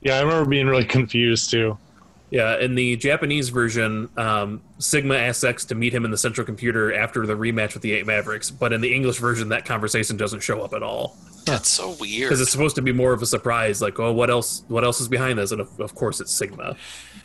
[0.00, 1.78] Yeah, I remember being really confused too.
[2.30, 6.44] Yeah, in the Japanese version, um, Sigma asks X to meet him in the central
[6.44, 10.18] computer after the rematch with the Eight Mavericks, but in the English version, that conversation
[10.18, 12.28] doesn't show up at all That's so weird.
[12.28, 13.80] because it's supposed to be more of a surprise.
[13.80, 14.62] Like, oh, what else?
[14.68, 15.52] What else is behind this?
[15.52, 16.76] And of, of course, it's Sigma.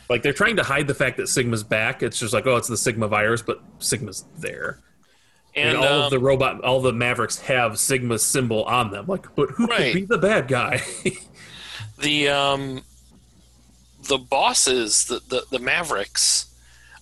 [0.08, 2.02] Like they're trying to hide the fact that Sigma's back.
[2.02, 4.80] It's just like, oh, it's the Sigma virus, but Sigma's there.
[5.54, 9.04] And, And all um, of the robot, all the Mavericks have Sigma's symbol on them.
[9.06, 9.92] Like, but who Right.
[9.92, 10.82] could be the bad guy?
[11.98, 12.82] the um
[14.08, 16.46] the bosses the the, the mavericks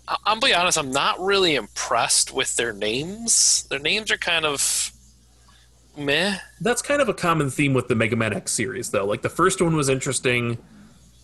[0.09, 4.45] I- i'll be honest i'm not really impressed with their names their names are kind
[4.45, 4.93] of
[5.97, 9.05] meh that's kind of a common theme with the Mega Man X series, though.
[9.05, 10.57] Like the first one was interesting,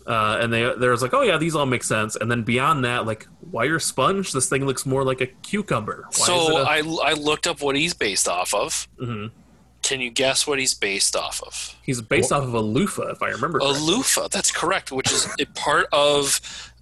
[0.05, 2.15] uh, and they there was like, oh yeah, these all make sense.
[2.15, 6.03] And then beyond that, like wire sponge, this thing looks more like a cucumber.
[6.03, 9.31] Why is so it a- I, I looked up what he's based off of Mhm.
[9.89, 13.21] Can you guess what he's based off of he's based off of a loofah, if
[13.21, 13.57] I remember.
[13.57, 13.81] a correctly.
[13.87, 16.21] loofah that's correct which is a part of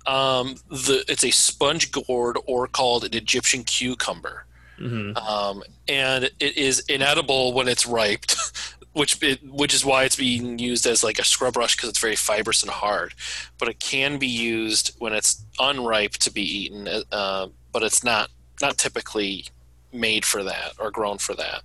[0.06, 4.43] um, the it's a sponge gourd or called an egyptian cucumber
[4.80, 5.17] Mhm.
[5.17, 8.26] um, and it is inedible when it's ripe,
[8.93, 11.98] which it, which is why it's being used as like a scrub brush because it's
[12.08, 13.15] very fibrous and hard.
[13.58, 18.30] But it can be used when it's unripe to be eaten, uh, but it's not
[18.62, 19.46] not typically
[19.91, 21.63] made for that or grown for that.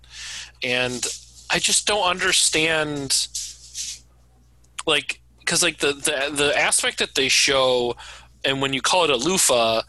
[0.62, 1.04] And
[1.52, 3.28] I just don't understand,
[4.86, 7.96] like, because like the, the the aspect that they show,
[8.44, 9.82] and when you call it a loofah,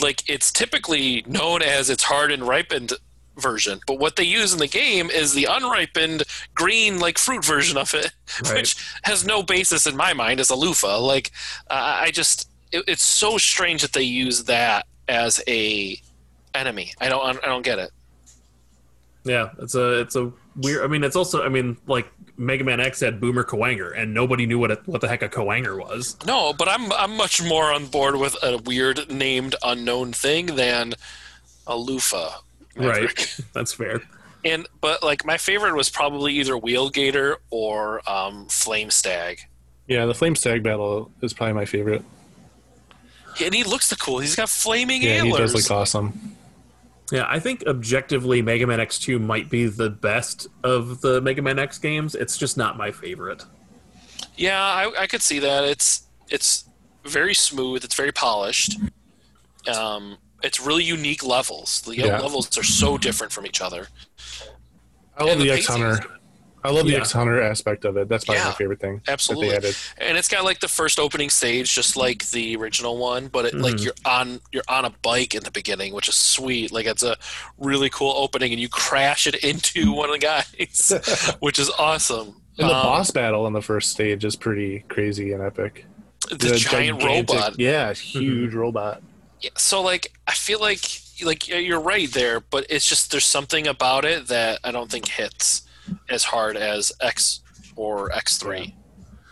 [0.00, 2.92] like it's typically known as its hard and ripened
[3.36, 3.80] version.
[3.86, 6.22] But what they use in the game is the unripened
[6.54, 8.10] green like fruit version of it
[8.44, 8.54] Right.
[8.54, 10.98] which has no basis in my mind as a loofah.
[10.98, 11.30] Like
[11.68, 16.00] uh, i just it, it's so strange that they use that as a
[16.54, 16.92] enemy.
[17.00, 17.90] I don't i don't get it.
[19.24, 20.84] Yeah, it's a it's a weird.
[20.84, 24.46] I mean, it's also I mean, like Mega Man X had Boomer Kuwanger, and nobody
[24.46, 26.16] knew what a, what the heck a Kuwanger was.
[26.26, 30.94] no but i'm i'm much more on board with a weird named unknown thing than
[31.66, 32.30] a loofah
[32.76, 33.16] Maverick.
[33.16, 34.02] Right, that's fair.
[34.44, 39.40] And but like my favorite was probably either Wheel Gator or um, Flame Stag.
[39.88, 42.02] Yeah, the flame stag battle is probably my favorite.
[43.42, 44.18] And he looks the cool.
[44.18, 46.35] He's got flaming Yeah, he does look awesome.
[47.12, 51.58] Yeah, I think objectively, Mega Man X2 might be the best of the Mega Man
[51.58, 52.14] X games.
[52.14, 53.44] It's just not my favorite.
[54.36, 55.64] Yeah, I, I could see that.
[55.64, 56.68] It's it's
[57.04, 57.84] very smooth.
[57.84, 58.78] It's very polished.
[59.72, 61.80] Um, it's really unique levels.
[61.82, 62.18] The Yeah.
[62.20, 63.86] levels are so different from each other.
[65.16, 66.18] I love And the the X pacing is Hunter.
[66.66, 66.98] I love the Yeah.
[66.98, 68.08] X Hunter aspect of it.
[68.08, 69.50] That's probably Yeah, my favorite thing absolutely.
[69.50, 69.76] that they added.
[69.98, 73.54] And it's got like the first opening stage, just like the original one, but it,
[73.54, 73.84] like Mhm.
[73.84, 76.72] you're on you're on a bike in the beginning, which is sweet.
[76.72, 77.16] Like it's a
[77.58, 82.40] really cool opening, and you crash it into one of the guys, which is awesome.
[82.58, 85.84] And the Um, boss battle in the first stage is pretty crazy and epic.
[86.30, 87.54] the, giant gigantic- robot.
[87.60, 89.02] Yeah, huge robot.
[89.40, 90.80] Yeah, so like I feel like
[91.22, 95.06] like you're right there, but it's just there's something about it that I don't think
[95.08, 95.62] hits
[96.08, 97.40] as hard as X
[97.76, 98.74] or X3.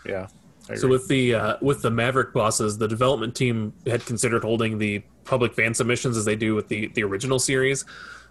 [0.05, 0.27] Yeah.
[0.69, 4.77] I So with the uh, with the Maverick bosses, the development team had considered holding
[4.77, 7.85] the public fan submissions as they do with the the original series,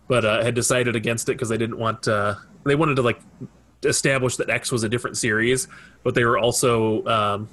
[0.09, 2.35] but uh, had decided against it because they didn't want uh,
[2.65, 3.21] they wanted to like
[3.85, 5.69] establish that X was a different series,
[6.03, 7.49] but they were also um,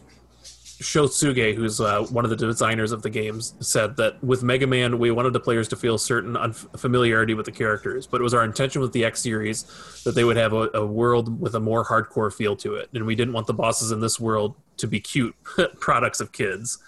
[0.81, 4.97] Shotsuge, who's uh, one of the designers of the games, said that with Mega Man,
[4.97, 8.43] we wanted the players to feel certain unfamiliarity with the characters, but it was our
[8.43, 11.85] intention with the X series that they would have a, a world with a more
[11.85, 14.99] hardcore feel to it, and we didn't want the bosses in this world to be
[14.99, 15.35] cute
[15.79, 16.79] products of kids.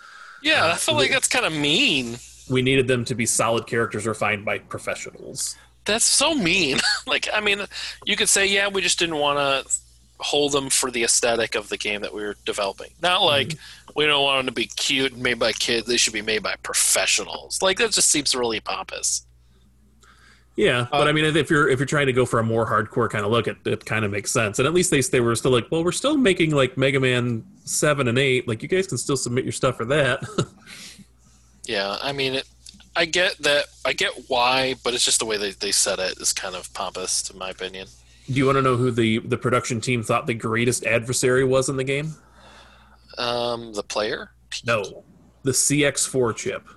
[0.42, 2.18] Yeah, I feel like that's kind of mean.
[2.50, 5.56] we needed them to be solid characters refined by professionals.
[5.86, 6.80] That's so mean.
[7.08, 7.62] like, I mean,
[8.06, 9.83] you could say, yeah, we just didn't want to
[10.24, 12.92] hold them for the aesthetic of the game that we were developing.
[13.02, 13.92] Not like mm-hmm.
[13.96, 15.88] we don't want them to be cute and made by kids.
[15.88, 17.62] They should be made by professionals.
[17.62, 19.26] Like that just seems really pompous.
[20.56, 22.68] Yeah, but um, I mean, if you're if you're trying to go for a more
[22.68, 24.60] hardcore kind of look, it, it kind of makes sense.
[24.60, 27.44] And at least they they were still like, well, we're still making like Mega Man
[27.66, 28.48] seven and eight.
[28.48, 30.24] Like you guys can still submit your stuff for that.
[31.66, 32.48] Yeah, I mean, it,
[32.96, 33.66] I get that.
[33.86, 36.72] I get why, but it's just the way they, they said it is kind of
[36.74, 37.88] pompous, in my opinion.
[38.28, 41.70] Do you want to know who the the production team thought the greatest adversary was
[41.70, 42.16] in the game?
[43.18, 44.32] Um, the player?
[44.66, 45.04] No,
[45.44, 46.68] the CX4 chip.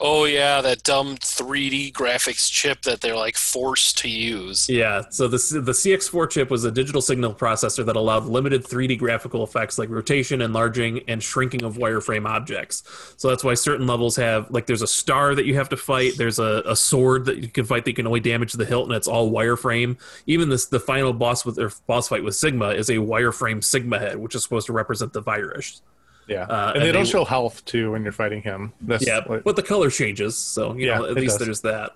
[0.00, 4.68] Oh yeah, that dumb 3D graphics chip that they're like forced to use.
[4.68, 8.98] Yeah, so the the CX4 chip was a digital signal processor that allowed limited 3D
[8.98, 12.82] graphical effects like rotation, enlarging, and shrinking of wireframe objects.
[13.16, 16.16] So that's why certain levels have like there's a star that you have to fight,
[16.16, 18.86] there's a, a sword that you can fight that you can only damage the hilt,
[18.86, 19.98] and it's all wireframe.
[20.26, 23.98] Even this the final boss with or boss fight with Sigma is a wireframe Sigma
[23.98, 25.82] head, which is supposed to represent the virus.
[26.30, 28.72] Yeah, Uh, and they and don't they- show health too when you're fighting him.
[28.80, 31.46] That's Yeah, what- but the color changes, so you know Yeah, at least does.
[31.46, 31.90] there's that.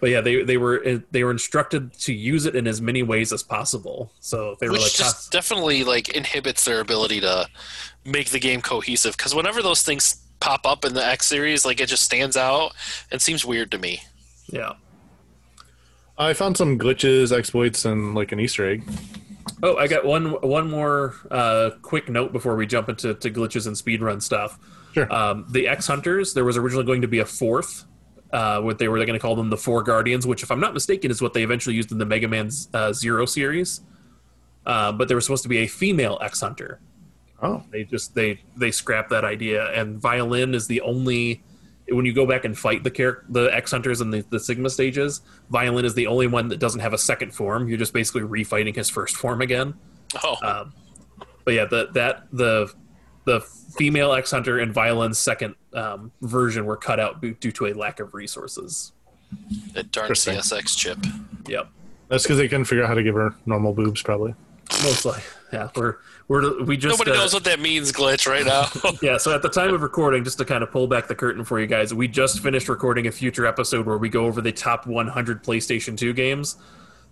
[0.00, 3.32] But yeah, they they were they were instructed to use it in as many ways
[3.32, 4.12] as possible.
[4.20, 7.48] So they were like, just definitely like inhibits their ability to
[8.04, 9.16] make the game cohesive.
[9.16, 12.72] Because whenever those things pop up in the X series, like it just stands out
[13.10, 14.02] and seems weird to me.
[14.48, 14.72] yeah.
[16.18, 18.82] I found some glitches, exploits, and like an Easter egg.
[19.62, 23.66] Oh, I got one one more uh, quick note before we jump into to glitches
[23.66, 24.58] and speedrun stuff.
[24.92, 25.12] Sure.
[25.12, 27.84] Um, the X Hunters, there was originally going to be a fourth.
[28.32, 30.72] Uh, what they were going to call them the Four Guardians, which, if I'm not
[30.72, 33.82] mistaken, is what they eventually used in the Mega Man uh, Zero series.
[34.64, 36.80] Uh, but there was supposed to be a female X Hunter.
[37.42, 41.42] oh, They just they they scrapped that idea, and Violen is the only.
[41.92, 44.70] When you go back and fight the char- the X Hunters and the, the Sigma
[44.70, 47.68] stages, Violen is the only one that doesn't have a second form.
[47.68, 49.74] You're just basically refighting his first form again.
[50.22, 50.72] Oh, Um,
[51.44, 52.72] but yeah, the that the
[53.24, 57.66] the female X Hunter and Violen's second um, version were cut out due due to
[57.66, 58.92] a lack of resources.
[59.74, 60.10] that darn.
[60.10, 60.98] CSX chip.
[61.48, 61.68] Yep,
[62.08, 64.34] that's because they couldn't figure out how to give her normal boobs, probably.
[64.82, 65.18] mostly.
[65.52, 65.96] Yeah, we're
[66.28, 68.66] we're we just Nobody uh, knows what that means, glitch, right now.
[69.02, 69.18] yeah.
[69.18, 71.60] So at the time of recording, just to kind of pull back the curtain for
[71.60, 74.86] you guys, we just finished recording a future episode where we go over the top
[74.86, 76.56] 100 PlayStation 2 games,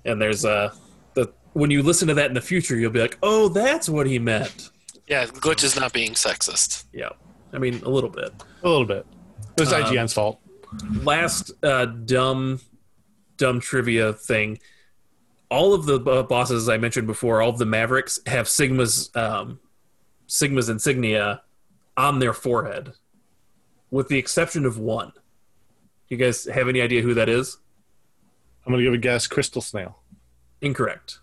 [0.06, 0.72] and there's uh
[1.14, 4.06] the when you listen to that in the future, you'll be like, oh, that's what
[4.06, 4.70] he meant.
[5.06, 6.84] yeah, glitch is not being sexist.
[6.94, 7.10] Yeah,
[7.52, 8.32] I mean a little bit.
[8.62, 9.04] A little bit.
[9.56, 10.40] It was Um, IGN's fault.
[11.02, 12.60] last uh, dumb
[13.36, 14.58] dumb trivia thing
[15.50, 19.58] all of the uh, bosses i mentioned before all of the mavericks have sigma's um,
[20.26, 21.42] sigma's insignia
[21.96, 22.92] on their forehead
[23.90, 25.12] with the exception of one
[26.08, 27.58] you guys have any idea who that is
[28.66, 29.26] I'm gonna give a guess.
[29.26, 29.98] Crystal Snail.
[30.60, 31.18] incorrect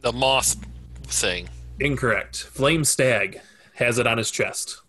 [0.00, 0.56] The moth
[1.04, 1.48] thing.
[1.78, 3.40] incorrect flame stag
[3.74, 4.80] has it on his chest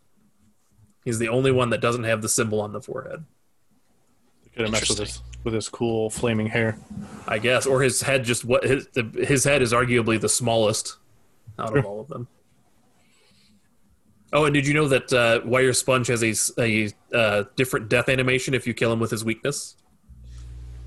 [1.05, 3.25] he's the only one that doesn't have the symbol on the forehead
[4.53, 6.77] Could have messed with his with his cool flaming hair.
[7.27, 10.97] I guess, or his head just what his the, his head is arguably the smallest
[11.57, 12.27] out of all of them.
[14.33, 18.53] Oh, and did you know that uh, Wire Sponge has a uh, different death animation
[18.53, 19.75] if you kill him with his weakness?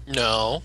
[0.06, 0.62] No.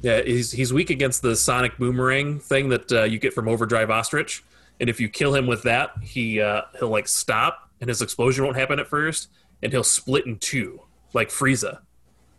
[0.00, 3.90] Yeah, he's he's weak against the sonic boomerang thing that uh, you get from Overdrive
[3.90, 4.42] Ostrich,
[4.80, 8.44] and if you kill him with that, he uh, he'll like stop, and his explosion
[8.44, 9.28] won't happen at first,
[9.62, 10.80] and he'll split in two
[11.12, 11.80] like Frieza,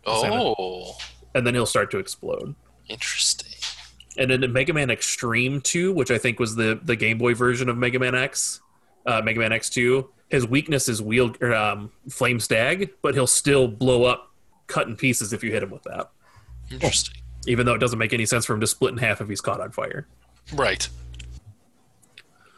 [0.06, 0.96] Oh,
[1.34, 2.54] and then he'll start to explode.
[2.88, 3.52] interesting.
[4.18, 7.34] and then in Mega Man Extreme 2, which I think was the the Game Boy
[7.34, 8.60] version of Mega Man X,
[9.06, 13.68] uh, Mega Man X2, his weakness is wheel or, um, Flame Stag, but he'll still
[13.68, 14.30] blow up,
[14.66, 16.10] cut in pieces if you hit him with that.
[16.70, 17.14] Interesting.
[17.46, 19.40] Even though it doesn't make any sense for him to split in half if he's
[19.42, 20.06] caught on fire.
[20.54, 20.88] Right.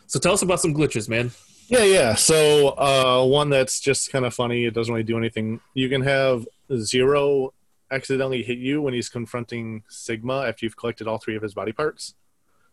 [0.06, 1.32] So tell us about some glitches, man.
[1.68, 2.14] Yeah, yeah.
[2.14, 4.66] So uh, one that's just kind of funny.
[4.66, 5.60] It doesn't really do anything.
[5.74, 7.52] You can have Zero
[7.90, 11.72] accidentally hit you when he's confronting Sigma after you've collected all three of his body
[11.72, 12.14] parts.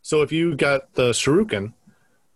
[0.02, 1.74] So if you got the Shoryuken,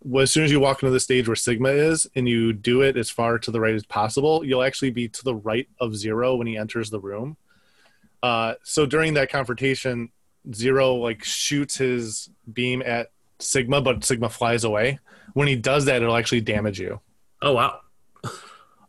[0.01, 2.81] well, as soon as you walk into the stage where Sigma is and you do
[2.81, 5.95] it as far to the right as possible, you'll actually be to the right of
[5.95, 7.37] Zero when he enters the room.
[8.23, 10.09] Uh, so during that confrontation,
[10.53, 14.99] Zero like shoots his beam at Sigma, but Sigma flies away.
[15.33, 16.99] When he does that, it'll actually damage you.
[17.41, 17.79] Oh wow.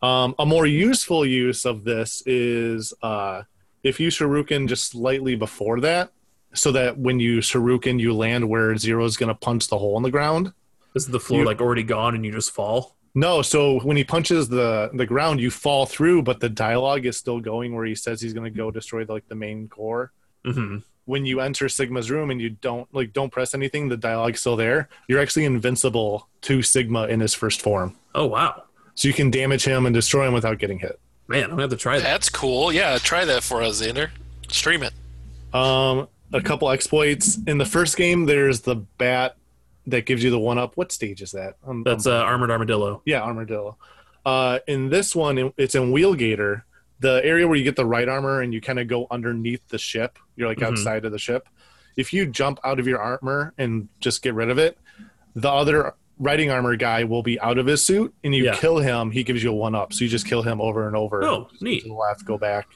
[0.01, 3.43] Um, a more useful use of this is uh,
[3.83, 6.13] if you shoryuken just slightly before that,
[6.55, 9.97] so that when you shoryuken, you land where Zero is going to punch the hole
[9.97, 10.53] in the ground.
[10.95, 12.95] Is the floor You- like already gone and you just fall?
[13.15, 17.17] No, so when he punches the the ground, you fall through, but the dialogue is
[17.17, 20.13] still going where he says he's going to go destroy like the main core.
[20.45, 24.41] Hmm When you enter Sigma's room and you don't like don't press anything, the dialogue's
[24.41, 24.89] still there.
[25.09, 28.63] You're actually invincible to Sigma in his first form, Oh wow,
[28.95, 30.99] so you can damage him and destroy him without getting hit.
[31.27, 32.05] man, I'm gonna have to try that.
[32.05, 32.73] That's cool.
[32.73, 34.11] Yeah, try that for us, Xander.
[34.51, 34.93] Stream it.
[35.55, 38.27] Um, a couple exploits in the first game.
[38.27, 39.37] There's the bat
[39.87, 40.77] that gives you the one up.
[40.77, 41.55] What stage is that?
[41.67, 43.01] Um, That's um, uh, armored armadillo.
[43.07, 43.77] yeah, armadillo.
[44.27, 46.67] Uh, in this one, it's in Wheel Gator,
[47.01, 49.79] the area where you get the right armor and you kind of go underneath the
[49.79, 50.19] ship.
[50.37, 50.67] You're like Mhm.
[50.69, 51.49] outside of the ship.
[51.97, 54.79] If you jump out of your armor and just get rid of it,
[55.35, 58.57] the other riding armor guy will be out of his suit, and you Yeah.
[58.57, 59.11] kill him.
[59.13, 61.23] He gives you a one up, so you just kill him over and over.
[61.25, 61.83] Oh, neat.
[61.83, 62.67] To the left, go back,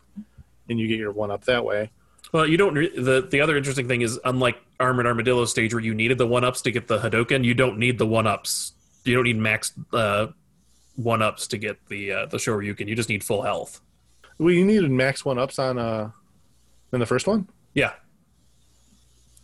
[0.68, 1.90] and you get your one up that way.
[2.32, 2.74] Well, you don't.
[2.74, 6.26] Re- the The other interesting thing is, unlike armored armadillo stage where you needed the
[6.26, 8.72] one ups to get the Hadoken, you don't need the one ups.
[9.04, 10.28] You don't need max uh,
[10.96, 12.86] one ups to get the uh, the Shoryuken.
[12.88, 13.80] You just need full health.
[14.42, 16.10] Well, you needed max one ups on uh
[16.92, 17.48] in the first one.
[17.74, 17.92] Yeah.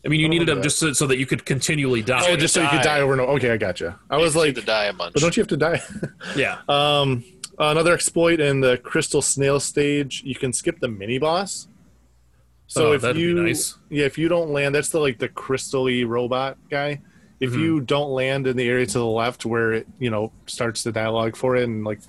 [0.05, 0.62] I mean, you I needed them that.
[0.64, 2.22] just so, so that you could continually die.
[2.28, 2.99] Oh, just so you could die.
[2.99, 3.32] die over and over.
[3.32, 3.99] Okay, I gotcha.
[4.09, 5.14] I was like, to die a bunch.
[5.14, 5.82] but don't you have to die?
[6.36, 6.61] yeah.
[6.68, 7.24] um,
[7.59, 11.66] another exploit in the crystal snail stage, you can skip the mini boss.
[12.68, 13.76] So Oh, if that'd be you, nice.
[13.90, 17.01] yeah, if you don't land, that's the like the crystally robot guy.
[17.40, 17.61] If Mm-hmm.
[17.61, 20.92] you don't land in the area to the left where it, you know, starts the
[20.92, 22.01] dialogue for it and like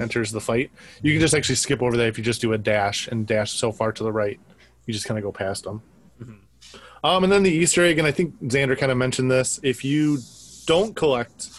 [0.00, 0.70] enters the fight,
[1.02, 3.52] you can just actually skip over that if you just do a dash and dash
[3.52, 4.40] so far to the right,
[4.86, 5.82] you just kind of go past them.
[6.22, 7.06] Mm-hmm.
[7.06, 9.60] Um, and then the Easter egg, and I think Xander kind of mentioned this.
[9.62, 10.18] If you
[10.66, 11.50] don't collect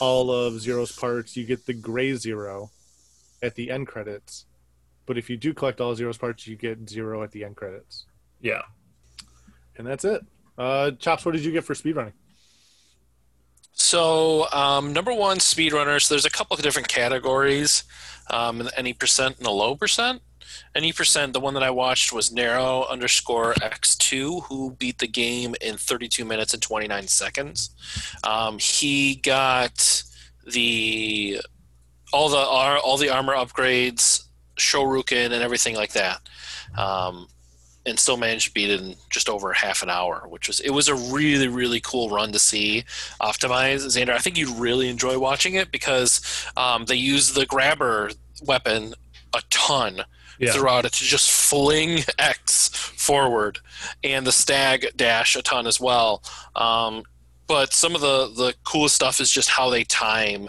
[0.00, 2.70] all of Zero's parts, you get the gray Zero
[3.42, 4.46] at the end credits.
[5.06, 8.06] But if you do collect all Zero's parts, you get Zero at the end credits.
[8.40, 8.62] Yeah.
[9.78, 10.22] And that's it.
[10.58, 12.12] Uh, Chops, what did you get for speedrunning?
[13.78, 16.08] So, um, number one, speedrunners.
[16.08, 17.84] There's a couple of different categories.
[18.30, 20.22] Um, any percent and a low percent.
[20.74, 21.34] Any percent.
[21.34, 26.24] The one that I watched was narrow underscore x2, who beat the game in 32
[26.24, 27.70] minutes and 29 seconds.
[28.24, 30.02] Um, he got
[30.50, 31.42] the
[32.14, 34.24] all the all the armor upgrades,
[34.56, 36.22] Shoryuken, and everything like that.
[36.78, 37.28] Um,
[37.86, 40.70] and still managed to beat it in just over half an hour, which was it
[40.70, 42.84] was a really really cool run to see
[43.20, 43.84] optimize.
[43.86, 46.20] Xander, I think you'd really enjoy watching it because
[46.56, 48.10] um, they use the grabber
[48.44, 48.94] weapon
[49.34, 50.02] a ton
[50.38, 50.52] Yeah.
[50.52, 53.58] throughout it to just fling X forward,
[54.02, 56.22] and the stag dash a ton as well.
[56.54, 57.04] Um,
[57.46, 60.48] but some of the the coolest stuff is just how they time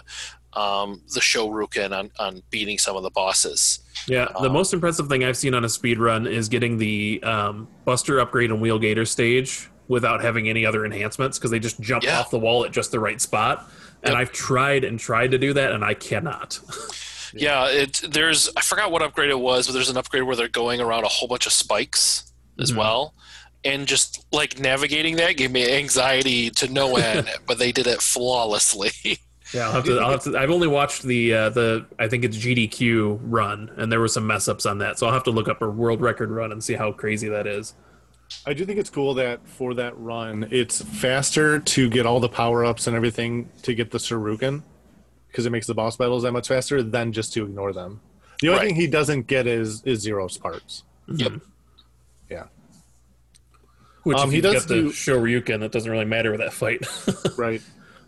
[0.54, 3.80] um, the Shoryuken on on beating some of the bosses.
[4.06, 7.22] Yeah, the Um, most impressive thing I've seen on a speed run is getting the
[7.22, 11.80] um, Buster upgrade and Wheel Gator stage without having any other enhancements because they just
[11.80, 12.20] jump Yeah.
[12.20, 13.70] off the wall at just the right spot.
[14.02, 14.20] And Yep.
[14.20, 16.60] I've tried and tried to do that, and I cannot.
[17.34, 20.48] Yeah, it there's I forgot what upgrade it was, but there's an upgrade where they're
[20.48, 22.76] going around a whole bunch of spikes as Mhm.
[22.76, 23.12] well.
[23.64, 28.00] And just like navigating that gave me anxiety to no end, but they did it
[28.00, 28.92] flawlessly.
[29.54, 29.98] Yeah, I'll have to.
[29.98, 30.36] I'll have to.
[30.38, 34.26] I've only watched the uh, the I think it's GDQ run, and there were some
[34.26, 36.62] mess ups on that, so I'll have to look up a world record run and
[36.62, 37.74] see how crazy that is.
[38.44, 42.28] I do think it's cool that for that run, it's faster to get all the
[42.28, 44.62] power ups and everything to get the Shoryuken
[45.28, 48.00] because it makes the boss battles that much faster than just to ignore them.
[48.42, 48.66] The only Right.
[48.68, 50.84] thing he doesn't get is is zero parts.
[51.08, 51.32] Yep.
[52.30, 52.44] Yeah.
[54.02, 56.40] Which Um, if he you does get the do- Shoryuken, it doesn't really matter with
[56.40, 56.86] that fight.
[57.38, 57.62] Right.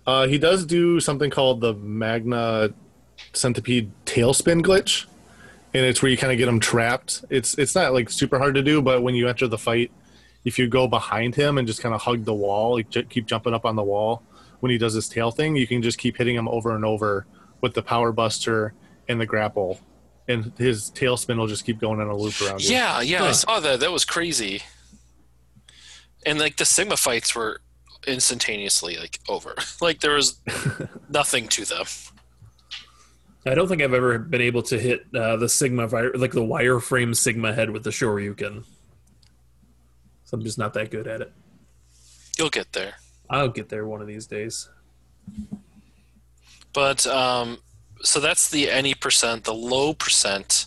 [0.07, 2.71] Uh, he does do something called the Magna
[3.33, 5.07] Centipede Tailspin glitch,
[5.75, 7.25] and it's where you kind of get him trapped.
[7.31, 9.91] It's it's not like super hard to do, but when you enter the fight,
[10.45, 13.27] if you go behind him and just kind of hug the wall, like j- keep
[13.27, 14.23] jumping up on the wall
[14.61, 17.27] when he does his tail thing, you can just keep hitting him over and over
[17.61, 18.73] with the Power Buster
[19.09, 19.79] and the grapple,
[20.29, 22.71] and his tailspin will just keep going in a loop around you.
[22.73, 23.81] yeah, yeah, I saw that.
[23.81, 24.63] That was crazy.
[26.27, 27.61] And like the Sigma fights were
[28.07, 29.55] instantaneously like over.
[29.81, 30.39] like there was
[31.09, 31.87] nothing to them.
[33.47, 36.43] I don't think I've ever been able to hit uh, the Sigma, vi- like the
[36.43, 38.65] wireframe Sigma head with the Shoryuken.
[40.25, 41.33] So I'm just not that good at it.
[42.39, 42.95] You'll get there.
[43.31, 44.69] I'll get there one of these days.
[46.73, 47.59] But um,
[48.03, 49.45] so that's the any percent.
[49.45, 50.67] The low percent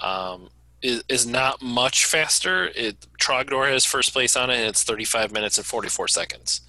[0.00, 0.48] um,
[0.82, 2.66] is, is not much faster.
[2.74, 6.60] It Trogdor has first place on it, and it's 35 minutes and 44 seconds.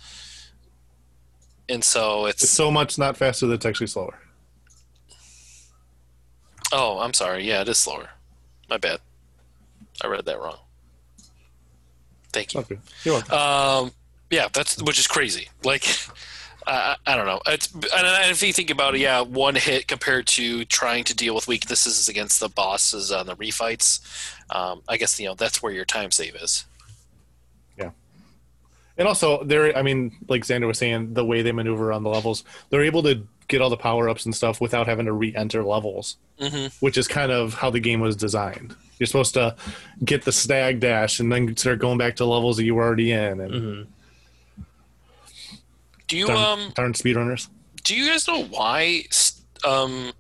[1.70, 4.20] And so It's it's so much not faster that it's actually slower.
[6.74, 7.44] oh, I'm sorry.
[7.48, 8.10] Yeah, it is slower.
[8.70, 9.00] My bad.
[10.04, 10.58] I read that wrong.
[12.34, 12.62] Thank you.
[12.62, 12.78] Okay.
[13.04, 13.38] You're welcome.
[13.38, 13.92] Um,
[14.30, 15.50] yeah, that's which is crazy.
[15.64, 15.84] Like,
[16.68, 17.42] I, I don't know.
[17.48, 21.34] It's and if you think about it, yeah, one hit compared to trying to deal
[21.36, 24.00] with weaknesses against the bosses on the refights.
[24.54, 26.66] Um, I guess you know that's where your time save is.
[27.78, 27.92] Yeah,
[28.98, 32.10] and also, they're, I mean, like Xander was saying, the way they maneuver on the
[32.10, 35.36] levels, they're able to get all the power ups and stuff without having to re
[35.36, 38.76] enter levels, hmm which is kind of how the game was designed.
[39.00, 39.56] You're supposed to
[40.06, 43.12] get the stag dash and then start going back to levels that you were already
[43.12, 43.40] in.
[43.42, 43.88] And Mhm.
[46.12, 47.48] Do you darn, um darn speedrunners.
[47.86, 49.06] do you guys know why
[49.64, 50.12] um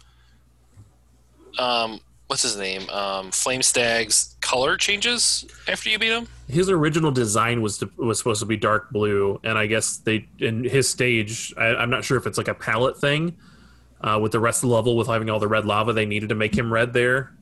[1.59, 6.29] um what's his name um Flame Stag's color changes after you beat him?
[6.47, 10.29] His original design was to, was supposed to be dark blue, and I guess they
[10.39, 11.53] in his stage.
[11.57, 13.35] I, I'm not sure if it's like a palette thing
[13.99, 15.91] uh, with the rest of the level with having all the red lava.
[15.91, 17.33] They needed to make him red there,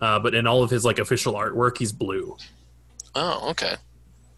[0.00, 2.36] uh, but in all of his like official artwork, he's blue.
[3.16, 3.74] Oh, okay.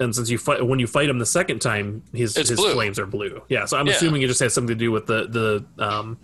[0.00, 2.72] And since you fight when you fight him the second time, his It's his blue.
[2.72, 3.42] flames are blue.
[3.48, 3.94] Yeah, so I'm Yeah.
[3.94, 5.26] assuming it just has something to do with the
[5.76, 6.18] the um,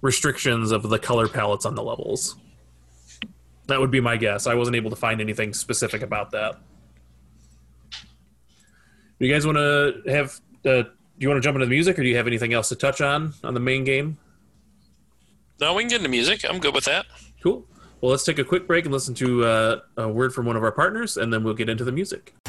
[0.00, 2.36] restrictions of the color palettes on the levels.
[3.68, 4.46] That would be my guess.
[4.46, 6.58] I wasn't able to find anything specific about that.
[9.20, 10.40] Do you guys want to have?
[10.64, 12.68] Uh, do you want to jump into the music, or do you have anything else
[12.70, 14.16] to touch on on the main game?
[15.60, 16.44] No, we can get into music.
[16.48, 17.06] I'm good with that.
[17.42, 17.66] Cool.
[18.00, 20.64] Well, let's take a quick break and listen to uh, a word from one of
[20.64, 22.34] our partners, and then we'll get into the music.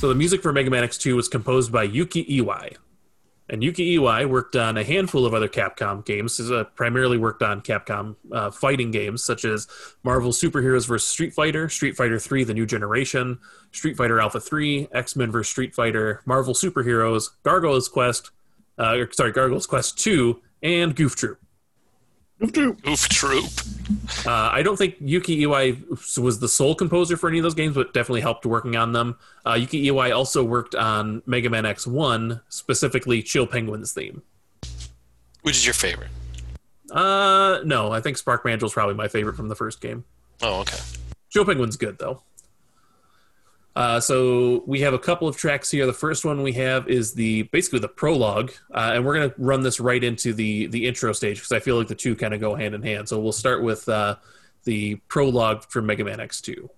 [0.00, 2.74] So the music for Mega Man X2 was composed by Yuki Iwai.
[3.50, 6.38] And Yuki Iwai worked on a handful of other Capcom games.
[6.38, 9.68] He's uh, primarily worked on Capcom uh, fighting games such as
[10.02, 11.06] Marvel Superheroes vs.
[11.06, 13.40] Street Fighter, Street Fighter 3 The New Generation,
[13.72, 15.50] Street Fighter Alpha 3, X-Men vs.
[15.50, 18.30] Street Fighter, Marvel Superheroes, Gargoyle's Quest,
[18.78, 21.38] uh, sorry, Gargoyle's Quest 2, and Goof Troop.
[22.42, 23.50] Oof troop.
[24.26, 27.74] Uh, I don't think Yuki Iwai was the sole composer for any of those games,
[27.74, 29.18] but definitely helped working on them.
[29.46, 34.22] Uh, Yuki Iwai also worked on Mega Man X1, specifically Chill Penguin's theme.
[35.42, 36.10] Which is your favorite?
[36.90, 40.04] Uh, no, I think Spark Mandrill's probably my favorite from the first game.
[40.42, 40.78] Oh, okay.
[41.30, 42.22] Chill Penguin's good though.
[43.76, 45.86] Uh, so we have a couple of tracks here.
[45.86, 49.62] The first one we have is the basically the prologue, uh, and we're gonna run
[49.62, 52.40] this right into the the intro stage because I feel like the two kind of
[52.40, 53.08] go hand in hand.
[53.08, 54.16] So we'll start with uh,
[54.64, 56.68] the prologue for Mega Man X2.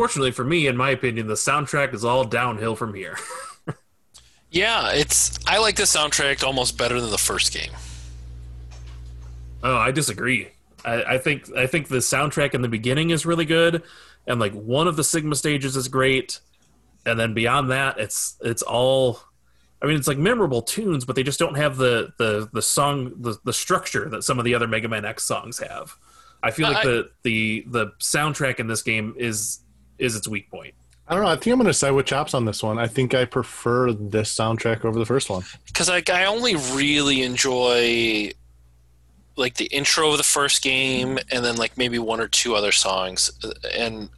[0.00, 3.16] Unfortunately for me, in my opinion, the soundtrack is all downhill from here.
[4.52, 5.38] Yeah, it's.
[5.46, 7.70] I like the soundtrack almost better than the first game.
[9.62, 10.48] Oh, I disagree.
[10.84, 13.84] I, I think I think the soundtrack in the beginning is really good,
[14.26, 16.40] and like one of the Sigma stages is great,
[17.06, 19.20] and then beyond that, it's it's all.
[19.80, 23.12] I mean, it's like memorable tunes, but they just don't have the the the song
[23.20, 25.96] the the structure that some of the other Mega Man X songs have.
[26.42, 29.60] I feel like I- the the the soundtrack in this game is
[30.00, 30.74] is its weak point.
[31.06, 31.30] I don't know.
[31.30, 32.78] I think I'm going to side with Chops on this one.
[32.78, 35.42] I think I prefer this soundtrack over the first one.
[35.66, 38.30] because like I only really enjoy
[39.36, 42.72] like the intro of the first game and then like maybe one or two other
[42.72, 43.30] songs
[43.74, 44.08] and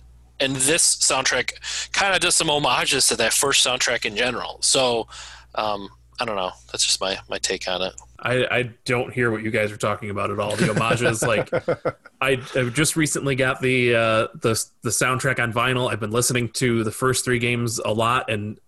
[0.40, 5.06] and this soundtrack kind of does some homages to that first soundtrack in general so
[5.54, 5.88] um,
[6.20, 7.94] i don't know that's just my my take on it
[8.24, 10.54] I, I don't hear what you guys are talking about at all.
[10.54, 11.52] The homages, like
[12.20, 15.90] I, I just recently got the uh, the the soundtrack on vinyl.
[15.90, 18.60] I've been listening to the first three games a lot, and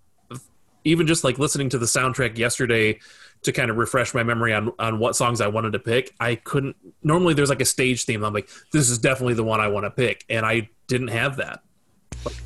[0.82, 2.98] even just like listening to the soundtrack yesterday
[3.42, 6.12] to kind of refresh my memory on on what songs I wanted to pick.
[6.18, 6.74] I couldn't.
[7.04, 8.24] Normally, there's like a stage theme.
[8.24, 11.36] I'm like, this is definitely the one I want to pick, and I didn't have
[11.36, 11.60] that.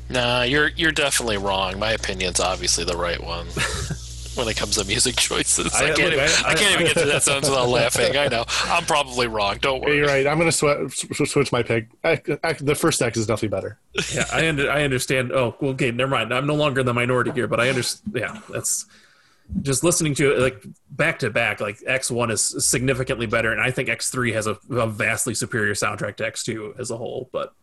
[0.09, 3.47] nah you're you're definitely wrong my opinion's obviously the right one
[4.39, 6.87] when it comes to music choices i, I- can't, look, even, I- I, can't even
[6.87, 10.25] get to that sentence without laughing i know i'm probably wrong don't worry you're right.
[10.25, 11.87] I'm going to sw- sw- switch my pick.
[12.03, 13.79] I, I, the first X is definitely better.
[14.13, 15.31] yeah, I under, I understand.
[15.33, 16.33] Oh, well, okay, never mind.
[16.33, 18.15] I'm no longer in the minority here, but I understand.
[18.15, 18.85] Yeah, that's
[19.61, 21.59] just listening to it like back to back.
[21.59, 25.33] Like X one is significantly better, and I think X three has a, a vastly
[25.33, 27.29] superior soundtrack to X two as a whole.
[27.33, 27.53] But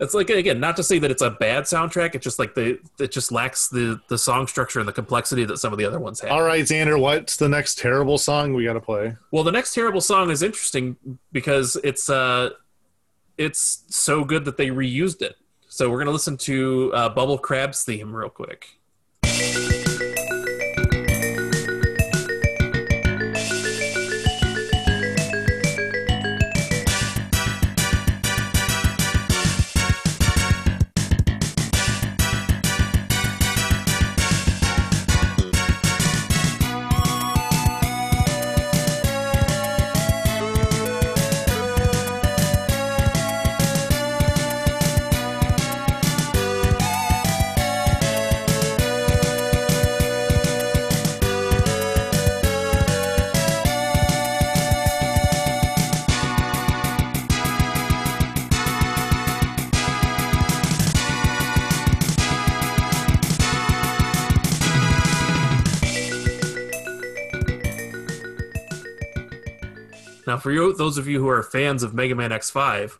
[0.00, 2.14] it's like again, not to say that it's a bad soundtrack.
[2.14, 5.58] It's just like the it just lacks the the song structure and the complexity that
[5.58, 6.30] some of the other ones have.
[6.30, 9.16] All right, Xander, what's the next terrible song we got to play?
[9.30, 10.96] Well, the next terrible song is interesting
[11.32, 12.50] because it's uh
[13.36, 15.36] it's so good that they reused it.
[15.68, 18.77] So we're gonna listen to uh, Bubble Crab's theme real quick.
[70.38, 72.92] Now, for you, those of you who are fans of Mega Man X5,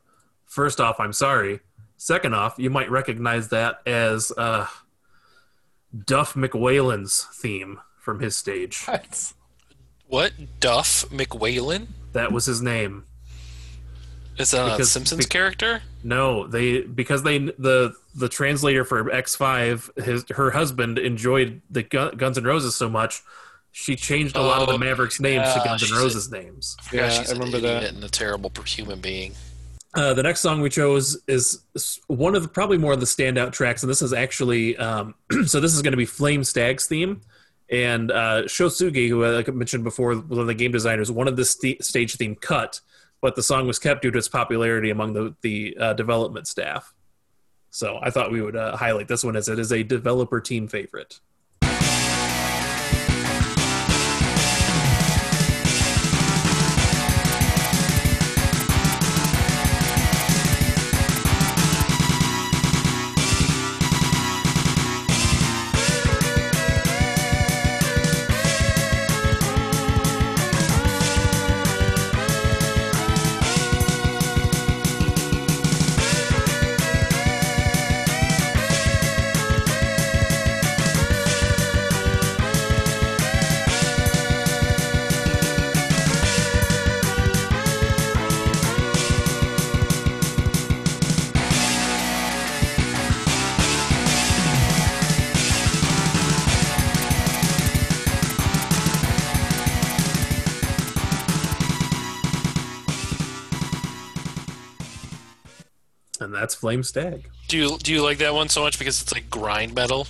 [0.44, 1.60] first off, I'm sorry.
[1.96, 4.66] Second off, you might recognize that as uh,
[6.04, 8.84] Duff McWhalen's theme from his stage.
[10.08, 13.04] what duff mcwhalen That was his name.
[14.36, 20.02] is that a simpsons be- character No, they because they the the translator for X5,
[20.02, 23.22] his her husband enjoyed the Gun, Guns N' Roses so much,
[23.80, 26.00] she changed a lot of Oh, the Mavericks' names yeah, to Guns N' she's a-
[26.00, 26.76] Roses names.
[26.92, 27.94] Yeah, Yeah, she's I remember idiot that.
[27.94, 29.34] and a terrible human being.
[29.94, 33.06] Uh, the next song we chose is is one of the probably more of the
[33.06, 35.14] standout tracks, and this is actually um,
[35.46, 37.20] so this is going to be Flame Stag's theme.
[37.70, 41.50] And uh, Shosugi, who like I mentioned before, one of the game designers, wanted this
[41.52, 42.80] st- stage theme cut,
[43.20, 46.92] but the song was kept due to its popularity among the the uh, development staff.
[47.70, 50.66] So I thought we would uh, highlight this one as it is a developer team
[50.68, 51.20] favorite.
[106.68, 107.30] Flame Stag.
[107.48, 110.06] Do you do you like that one so much because it's like grind metal?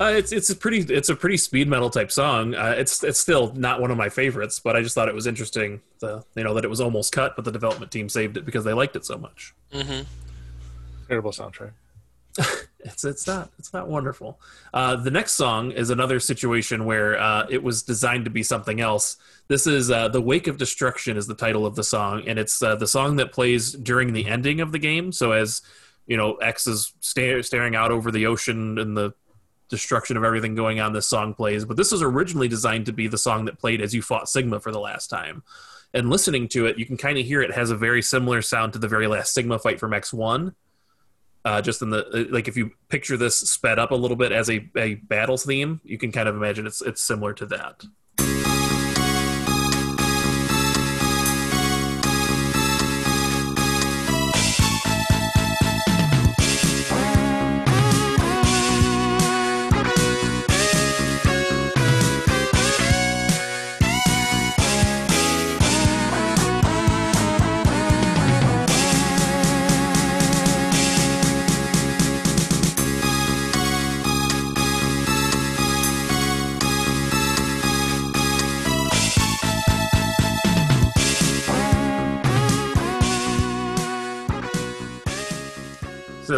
[0.00, 2.54] Uh, it's it's a pretty it's a pretty speed metal type song.
[2.54, 5.26] Uh, it's it's still not one of my favorites, but I just thought it was
[5.26, 5.82] interesting.
[5.98, 8.64] The, you know that it was almost cut, but the development team saved it because
[8.64, 9.54] they liked it so much.
[9.74, 10.04] Mm-hmm.
[11.06, 11.72] Terrible soundtrack.
[12.92, 14.40] It's it's not it's not wonderful.
[14.72, 18.80] Uh, the next song is another situation where uh, it was designed to be something
[18.80, 19.16] else.
[19.48, 22.62] This is uh, "The Wake of Destruction" is the title of the song, and it's
[22.62, 25.12] uh, the song that plays during the ending of the game.
[25.12, 25.62] So as
[26.06, 29.12] you know, X is sta- staring out over the ocean and the
[29.68, 30.92] destruction of everything going on.
[30.92, 33.94] This song plays, but this was originally designed to be the song that played as
[33.94, 35.42] you fought Sigma for the last time.
[35.94, 38.74] And listening to it, you can kind of hear it has a very similar sound
[38.74, 40.54] to the very last Sigma fight from X One
[41.48, 44.50] Uh, just in the like, if you picture this sped up a little bit as
[44.50, 47.82] a, a battles theme, you can kind of imagine it's it's similar to that.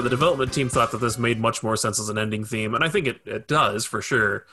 [0.01, 2.75] So the development team thought that this made much more sense as an ending theme,
[2.75, 4.47] and I think it, it does for sure.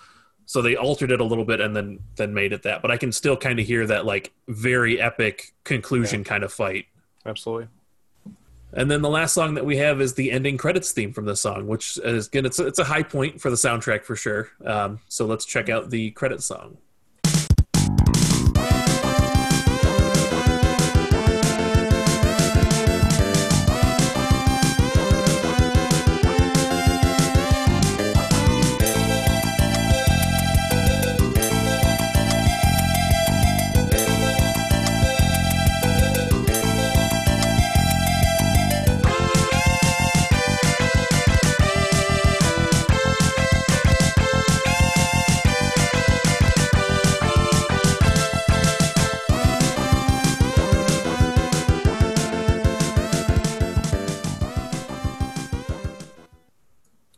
[0.46, 2.82] So they altered it a little bit and then then made it that.
[2.82, 6.88] But I can still kind of hear that like very epic conclusion kind of fight.
[7.26, 7.70] Absolutely.
[8.74, 11.40] And then the last song that we have is the ending credits theme from this
[11.40, 14.50] song, which is again it's a, it's a high point for the soundtrack for sure.
[14.66, 16.78] Um, so let's check out the credit song.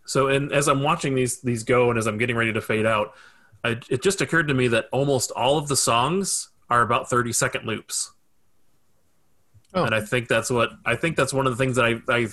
[0.10, 2.88] So, and as I'm watching these these go, and as I'm getting ready to fade
[2.88, 3.14] out,
[3.64, 7.32] I, it just occurred to me that almost all of the songs are about 30
[7.32, 8.12] second loops,
[9.76, 9.84] Oh.
[9.84, 12.28] and I think that's what I think that's one of the things that I, I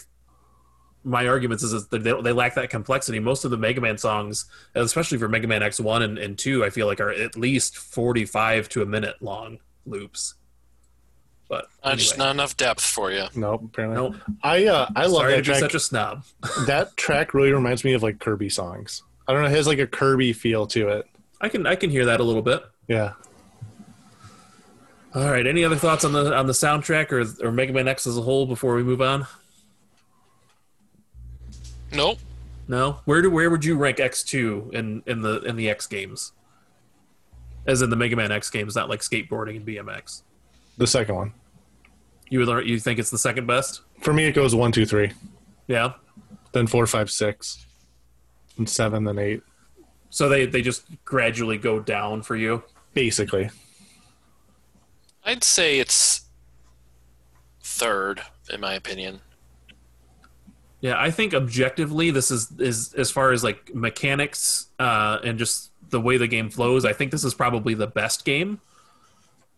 [1.04, 3.18] my arguments is, is that they, they lack that complexity.
[3.18, 6.64] Most of the Mega Man songs, especially for Mega Man X one and, and two,
[6.64, 10.34] I feel like are at least 45 to a minute long loops.
[11.48, 13.26] But Uh, just not enough depth for you.
[13.36, 13.62] Nope.
[13.66, 13.96] Apparently.
[13.96, 14.16] Nope.
[14.42, 15.60] I uh, I love Sorry that be track.
[15.60, 16.24] such a snob.
[16.66, 19.02] that track really reminds me of like Kirby songs.
[19.28, 19.48] I don't know.
[19.48, 21.06] It has like a Kirby feel to it.
[21.40, 22.64] I can I can hear that a little bit.
[22.88, 23.12] Yeah.
[25.14, 25.46] All right.
[25.46, 28.22] Any other thoughts on the on the soundtrack or or Mega Man X as a
[28.22, 29.26] whole before we move on?
[31.92, 32.18] Nope.
[32.68, 32.98] No.
[33.04, 36.32] Where do where would you rank X two in in the in the X games?
[37.66, 40.22] As in the Mega Man X games, not like skateboarding and BMX.
[40.78, 41.32] The second one.
[42.28, 43.82] You would learn- you think it's the second best?
[44.00, 45.12] For me, it goes one, two, three,
[45.68, 45.94] Yeah.
[46.52, 47.64] then four, five, six,
[48.58, 49.42] and seven, then eight.
[50.10, 52.62] So they they just gradually go down for you.
[52.94, 53.50] Basically.
[55.24, 56.22] I'd say it's
[57.62, 58.22] third,
[58.52, 59.20] in my opinion.
[60.80, 65.70] Yeah, I think objectively, this is is as far as like mechanics uh, and just
[65.90, 66.84] the way the game flows.
[66.84, 68.60] I think this is probably the best game,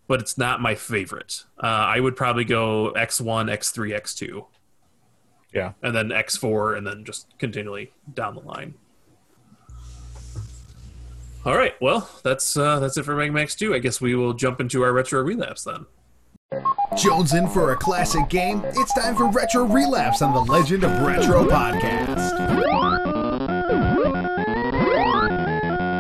[0.09, 1.44] but it's not my favorite.
[1.62, 4.46] Uh, I would probably go X one, X three, X two,
[5.54, 5.72] Yeah.
[5.82, 8.74] and then X four, and then just continually down the line.
[11.44, 13.74] All right, well, that's uh, that's it for Mega Man X two.
[13.74, 15.86] I guess we will jump into our retro relapse then.
[16.96, 18.62] Jones in for a classic game?
[18.64, 22.32] It's time for Retro Relapse on the Legend of Retro podcast.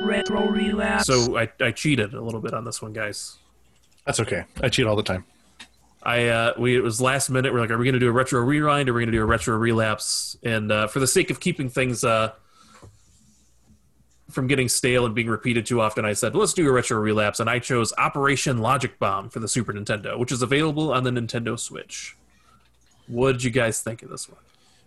[0.02, 1.06] Retro relapse.
[1.06, 3.36] So I, I cheated a little bit on this one, guys.
[4.08, 4.44] That's okay.
[4.62, 5.26] I cheat all the time.
[6.02, 7.52] I uh, we it was last minute.
[7.52, 8.88] We're like, are we going to do a retro rewind?
[8.88, 10.34] Or are we going to do a retro relapse?
[10.42, 12.32] And uh, for the sake of keeping things uh,
[14.30, 17.38] from getting stale and being repeated too often, I said let's do a retro relapse.
[17.38, 21.10] And I chose Operation Logic Bomb for the Super Nintendo, which is available on the
[21.10, 22.16] Nintendo Switch.
[23.08, 24.40] What did you guys think of this one?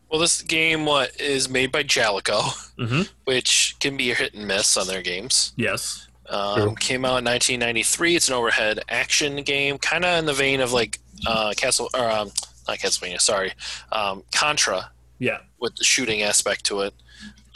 [0.10, 2.42] Well, this game what is made by Jaleco,
[2.80, 3.10] Mhm.
[3.26, 5.54] which can be a hit and miss on their games.
[5.56, 6.08] Yes.
[6.32, 8.16] Um, came out in 1993.
[8.16, 12.10] It's an overhead action game, kind of in the vein of like uh, Castle or
[12.10, 12.32] um,
[12.68, 13.52] not Castlevania, sorry,
[13.92, 15.40] um, Contra Yeah.
[15.60, 16.94] with the shooting aspect to it.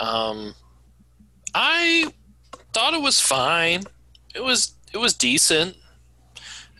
[0.01, 0.53] Um,
[1.53, 2.11] I
[2.73, 3.83] thought it was fine.
[4.33, 5.77] It was it was decent.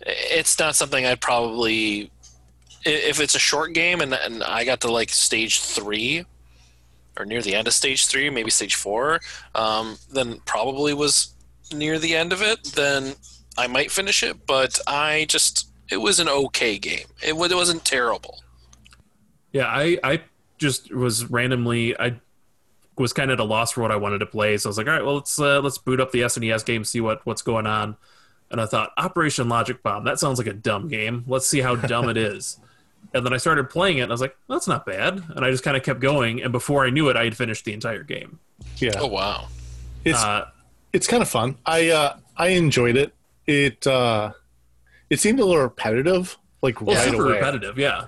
[0.02, 2.10] It's not something I'd probably
[2.84, 6.24] if it's a short game and, and I got to like stage three
[7.18, 9.20] or near the end of stage three, maybe stage four,
[9.54, 11.32] um, then probably was
[11.72, 12.64] near the end of it.
[12.74, 13.14] Then
[13.58, 17.06] I might finish it, but I just it was an okay game.
[17.24, 18.42] It, wa- it wasn't terrible.
[19.52, 20.22] Yeah, I I
[20.58, 22.20] just was randomly I
[22.98, 24.78] was kind of at a loss for what I wanted to play, so I was
[24.78, 27.42] like, all right, well let's uh, let's boot up the SNES game, see what what's
[27.42, 27.96] going on.
[28.50, 30.04] And I thought Operation Logic Bomb.
[30.04, 31.24] That sounds like a dumb game.
[31.26, 32.58] Let's see how dumb it is.
[33.14, 35.50] And then I started playing it, and I was like, "That's not bad." And I
[35.50, 38.02] just kind of kept going, and before I knew it, I had finished the entire
[38.02, 38.40] game.
[38.78, 39.46] Yeah, Oh wow.
[40.04, 40.48] it's Uh,
[40.96, 41.58] it's kind of fun.
[41.66, 43.14] I uh, I enjoyed it.
[43.46, 44.32] It uh,
[45.10, 48.06] it seemed a little repetitive, like well, right super away, repetitive, yeah.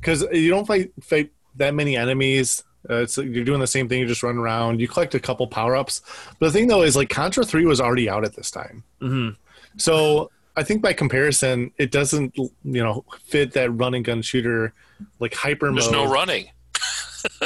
[0.00, 2.64] because you don't fight fight that many enemies.
[2.90, 4.00] Uh, it's you're doing the same thing.
[4.00, 4.80] You just run around.
[4.80, 6.02] You collect a couple power ups.
[6.38, 9.30] But the thing though is like Contra Three was already out at this time, hmm
[9.76, 14.74] so I think by comparison, it doesn't you know fit that run and gun shooter
[15.20, 15.82] like hyper mode.
[15.82, 16.08] There's mode.
[16.08, 16.46] no running.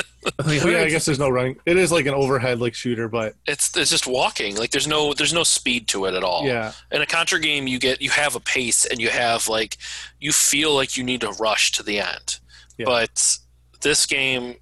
[0.46, 1.56] yeah, I guess there's no running.
[1.66, 4.56] It is like an overhead like shooter, but It's it's just walking.
[4.56, 6.44] Like there's no there's no speed to it at all.
[6.46, 9.76] yeah, In a Contra game, you get you have a pace and you have like
[10.20, 12.38] you feel like you need to rush to the end.
[12.76, 12.86] Yeah.
[12.86, 13.38] But
[13.80, 14.56] this game,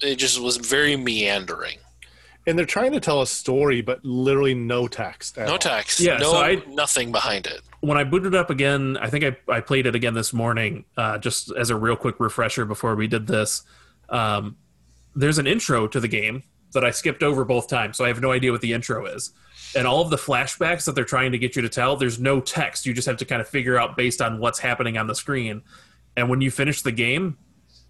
[0.00, 1.78] it just was very meandering.
[2.46, 5.38] and they're trying to tell a story, but literally no text.
[5.38, 5.58] At No all.
[5.58, 6.00] text.
[6.00, 7.60] Yeah, No so I- nothing behind it.
[7.80, 11.18] when I booted up again, I think I, I played it again this morning, uh,
[11.18, 13.62] just as a real quick refresher before we did this.
[14.12, 14.56] Um,
[15.16, 18.20] there's an intro to the game that I skipped over both times, so I have
[18.20, 19.32] no idea what the intro is.
[19.74, 22.40] And all of the flashbacks that they're trying to get you to tell, there's no
[22.40, 22.86] text.
[22.86, 25.62] You just have to kind of figure out based on what's happening on the screen.
[26.16, 27.38] And when you finish the game,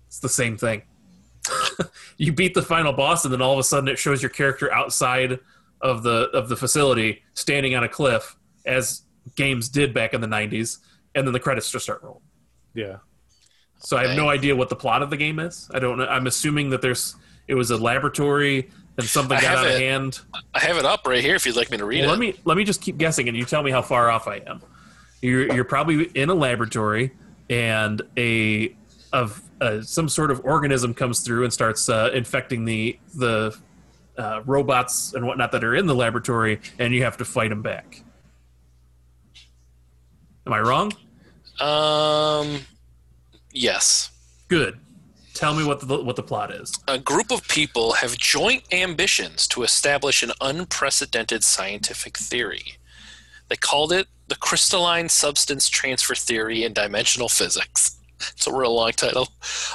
[0.06, 0.82] it's the same thing.
[2.16, 4.72] you beat the final boss, and then all of a sudden it shows your character
[4.72, 5.40] outside
[5.80, 9.02] of the of the facility, standing on a cliff, as
[9.34, 10.78] games did back in the '90s,
[11.14, 12.22] and then the credits just start rolling.
[12.74, 12.98] Yeah,
[13.84, 15.68] So I have no idea what the plot of the game is.
[15.74, 16.06] I don't know.
[16.06, 17.16] I'm assuming that there's
[17.48, 20.20] it was a laboratory and something I got out of hand.
[20.54, 22.12] I have it up right here if you'd like me to read Well, it.
[22.12, 24.36] let me let me just keep guessing, and you tell me how far off I
[24.46, 24.60] am.
[25.20, 27.12] You're you're probably in a laboratory,
[27.50, 28.74] and a
[29.12, 33.56] of uh, some sort of organism comes through and starts uh, infecting the the
[34.16, 37.62] uh, robots and whatnot that are in the laboratory, and you have to fight them
[37.62, 38.02] back.
[40.46, 40.92] Am I wrong?
[41.60, 42.60] Um,
[43.52, 44.10] yes.
[44.48, 44.78] Good.
[45.34, 46.72] Tell me what the what the plot is.
[46.86, 52.76] A group of people have joint ambitions to establish an unprecedented scientific theory.
[53.48, 57.98] They called it the crystalline substance transfer theory in dimensional physics.
[58.32, 59.28] It's a real long title.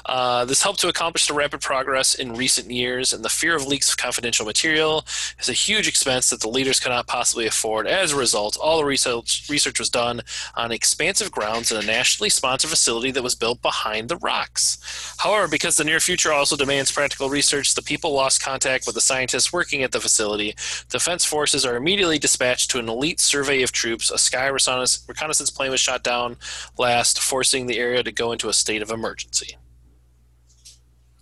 [0.05, 3.67] Uh, this helped to accomplish the rapid progress in recent years, and the fear of
[3.67, 5.05] leaks of confidential material
[5.39, 7.87] is a huge expense that the leaders cannot possibly afford.
[7.87, 10.21] As a result, all the research, research was done
[10.55, 15.15] on expansive grounds in a nationally sponsored facility that was built behind the rocks.
[15.17, 19.01] However, because the near future also demands practical research, the people lost contact with the
[19.01, 20.55] scientists working at the facility.
[20.89, 24.11] Defense forces are immediately dispatched to an elite survey of troops.
[24.11, 26.37] A sky reconnaissance reconnaissance plane was shot down
[26.77, 29.57] last, forcing the area to go into a state of emergency.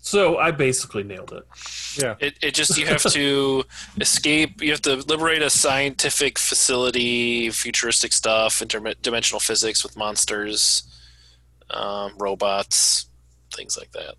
[0.06, 1.44] So I basically nailed it.
[1.98, 2.14] yeah.
[2.20, 3.64] It, it just you have to
[4.00, 4.62] escape.
[4.62, 10.84] You have to liberate a scientific facility, futuristic stuff, interdimensional physics with monsters,
[11.72, 13.10] um, robots,
[13.56, 14.14] things like that.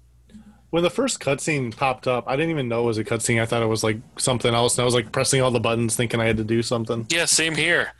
[0.71, 3.41] When the first cutscene popped up, I didn't even know it was a cutscene.
[3.41, 5.95] I thought it was like something else, and I was like pressing all the buttons,
[5.95, 7.07] thinking I had to do something.
[7.11, 7.93] Yeah, same here.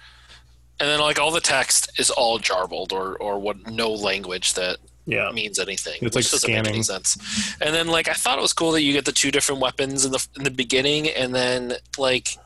[0.81, 4.77] And then like all the text is all jarbled or or what no language that
[5.07, 5.31] Yeah.
[5.33, 5.99] means anything.
[6.03, 6.83] It's which like doesn't make any scanning.
[6.83, 7.57] sense.
[7.61, 10.05] And then like I thought it was cool that you get the two different weapons
[10.05, 12.37] in the in the beginning, and then like.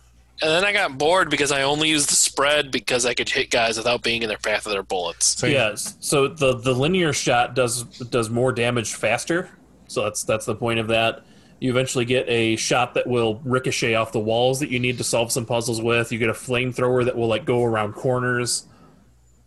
[0.43, 3.51] And then I got bored because I only used the spread because I could hit
[3.51, 5.27] guys without being in their path of their bullets.
[5.39, 5.97] So Yes.
[6.01, 9.51] So the the linear shot does does more damage faster.
[9.87, 11.25] So that's that's the point of that.
[11.61, 15.05] You eventually get a shot that will ricochet off the walls that you need to
[15.05, 16.11] solve some puzzles with.
[16.11, 18.67] You get a flamethrower that will like go around corners.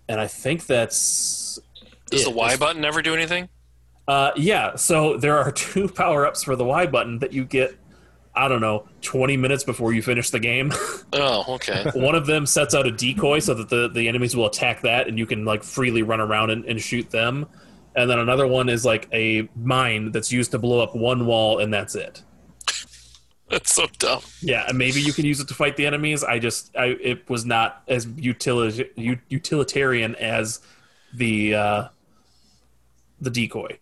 [0.08, 1.60] And I think that's
[2.12, 2.26] Does it.
[2.26, 3.50] the Y button ever do anything?
[4.08, 7.76] Uh, yeah, so there are two power ups for the Y button that you get,
[8.36, 10.72] I don't know, 20 minutes before you finish the game.
[11.16, 11.84] Oh, okay.
[11.94, 15.08] One of them sets out a decoy so that the, the enemies will attack that
[15.08, 17.46] and you can like freely run around and, and shoot them.
[17.96, 21.60] And then another one is like a mine that's used to blow up one wall
[21.60, 22.24] and that's it.
[23.50, 24.22] That's so dumb.
[24.42, 26.24] Yeah, and maybe you can use it to fight the enemies.
[26.24, 30.60] I just, I it was not as utility, u- utilitarian as
[31.14, 31.88] the uh,
[33.22, 33.78] the decoy.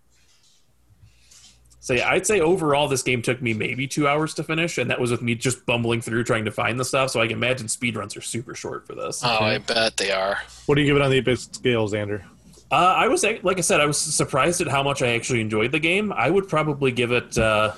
[1.80, 4.90] So yeah, I'd say overall this game took me maybe two hours to finish, and
[4.92, 7.10] that was with me just bumbling through trying to find the stuff.
[7.10, 9.22] So I can imagine speedruns are super short for this.
[9.24, 10.38] Oh, I bet they are.
[10.66, 12.24] what do you give it on the 8 bit scale, Xander?
[12.72, 15.74] Uh, I was like I said, I was surprised at how much I actually enjoyed
[15.74, 16.14] the game.
[16.14, 17.74] I would probably give it uh,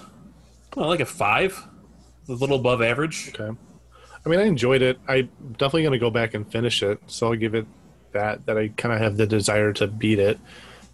[0.75, 1.65] well, like a five,
[2.29, 3.33] a little above average.
[3.33, 3.57] Okay.
[4.25, 4.99] I mean, I enjoyed it.
[5.07, 6.99] I'm definitely going to go back and finish it.
[7.07, 7.65] So I'll give it
[8.13, 10.39] that, that I kind of have the desire to beat it.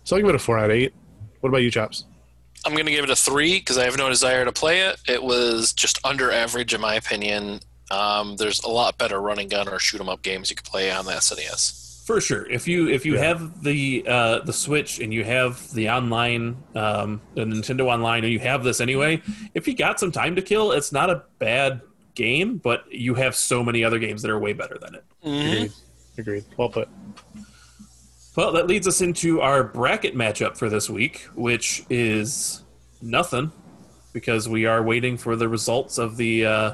[0.04, 0.94] So I'll give it a 4 out of 8.
[1.42, 2.06] What about you, Chops?
[2.66, 5.00] I'm going to give it a three because I have no desire to play it.
[5.08, 7.62] It was just under average in my opinion.
[7.92, 10.92] Um, there's a lot better running gun or shoot 'em up games you could play
[10.92, 11.79] on the SNES.
[12.10, 12.50] For sure.
[12.50, 17.22] If you if you have the uh, the Switch and you have the online um,
[17.36, 19.22] the Nintendo Online and you have this anyway,
[19.54, 21.82] if you got some time to kill, it's not a bad
[22.16, 25.04] game, but you have so many other games that are way better than it.
[25.22, 25.72] Agreed.
[26.18, 26.46] Agreed.
[26.58, 26.90] Well put.
[28.36, 32.64] Well, that leads us into our bracket matchup for this week, which is
[33.04, 33.52] nothing
[34.14, 36.74] because we are waiting for the results of the uh,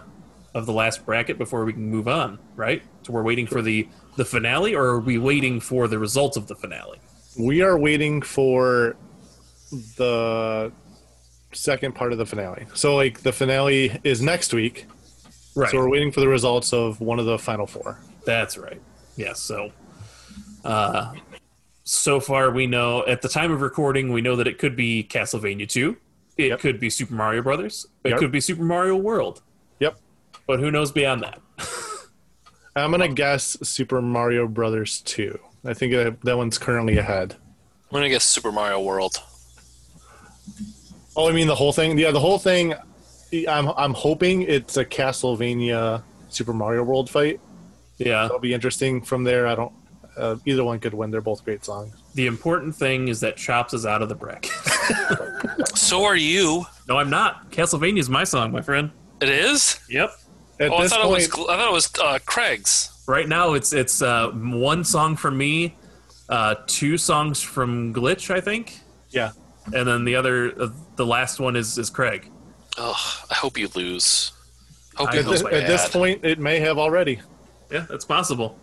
[0.53, 2.81] of the last bracket before we can move on, right?
[3.03, 6.47] So we're waiting for the the finale, or are we waiting for the results of
[6.47, 6.99] the finale?
[7.37, 8.95] We are waiting for
[9.97, 10.71] the
[11.51, 12.65] second part of the finale.
[12.73, 14.85] So, like, the finale is next week.
[15.55, 15.69] Right.
[15.69, 17.99] So, we're waiting for the results of one of the final four.
[18.25, 18.81] That's right.
[19.17, 19.39] Yes.
[19.39, 19.71] so,
[20.65, 21.13] uh,
[21.83, 25.03] so far we know at the time of recording, we know that it could be
[25.09, 25.95] Castlevania 2.
[26.37, 26.59] It Yep.
[26.59, 27.85] could be Super Mario Brothers.
[28.03, 28.19] It Yep.
[28.19, 29.41] could be Super Mario World.
[29.79, 29.97] Yep.
[30.47, 31.39] But who knows beyond that?
[32.75, 35.39] I'm going to guess Super Mario Brothers 2.
[35.65, 37.35] I think that, that one's currently ahead.
[37.89, 39.21] I'm gonna guess Super Mario World.
[41.15, 41.97] Oh, I mean the whole thing?
[41.97, 42.73] Yeah, the whole thing.
[43.47, 47.39] I'm, I'm hoping it's a Castlevania Super Mario World fight.
[47.97, 48.23] Yeah.
[48.23, 49.47] That'll be interesting from there.
[49.47, 49.71] I don't.
[50.17, 51.11] Uh, either one could win.
[51.11, 51.93] They're both great songs.
[52.13, 54.51] The important thing is that Chops is out of the bracket.
[55.75, 56.65] So are you.
[56.87, 57.51] no, I'm not.
[57.51, 58.91] Castlevania is my song, my friend.
[59.21, 59.79] It is.
[59.89, 60.11] Yep.
[60.59, 61.27] At Oh, I this thought it was.
[61.27, 62.91] I thought it was uh, Craig's.
[63.07, 65.75] Right now, it's it's uh, one song from me,
[66.29, 68.79] uh, two songs from Glitch, I think,
[69.09, 69.31] yeah.
[69.73, 72.31] and then the other, uh, the last one is is Craig.
[72.77, 72.95] Ugh,
[73.29, 74.31] I hope you lose.
[74.95, 77.21] Hope I you At this, at this point, it may have already.
[77.71, 78.57] Yeah, that's possible.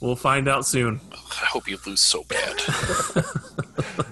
[0.00, 1.00] We'll find out soon.
[1.12, 2.60] I hope you lose so bad.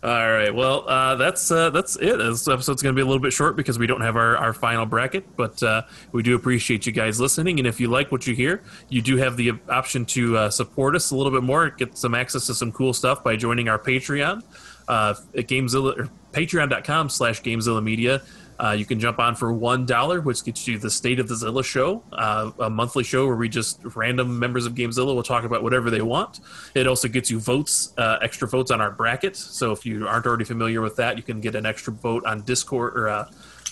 [0.00, 0.54] All right.
[0.54, 2.18] Well, uh, that's uh, that's it.
[2.18, 4.52] This episode's going to be a little bit short because we don't have our, our
[4.52, 5.82] final bracket, but uh,
[6.12, 7.58] we do appreciate you guys listening.
[7.58, 10.94] And if you like what you hear, you do have the option to uh, support
[10.94, 13.78] us a little bit more, get some access to some cool stuff by joining our
[13.78, 14.44] Patreon
[14.86, 18.22] uh, at Gamezilla or Patreon.com slash Gamezilla Media.
[18.60, 21.36] Uh, you can jump on for one dollar, which gets you the State of the
[21.36, 25.44] Zilla show, uh, a monthly show where we just random members of Gamezilla will talk
[25.44, 26.40] about whatever they want.
[26.74, 29.36] It also gets you votes, uh, extra votes on our bracket.
[29.36, 32.42] So if you aren't already familiar with that, you can get an extra vote on
[32.42, 33.30] Discord or uh,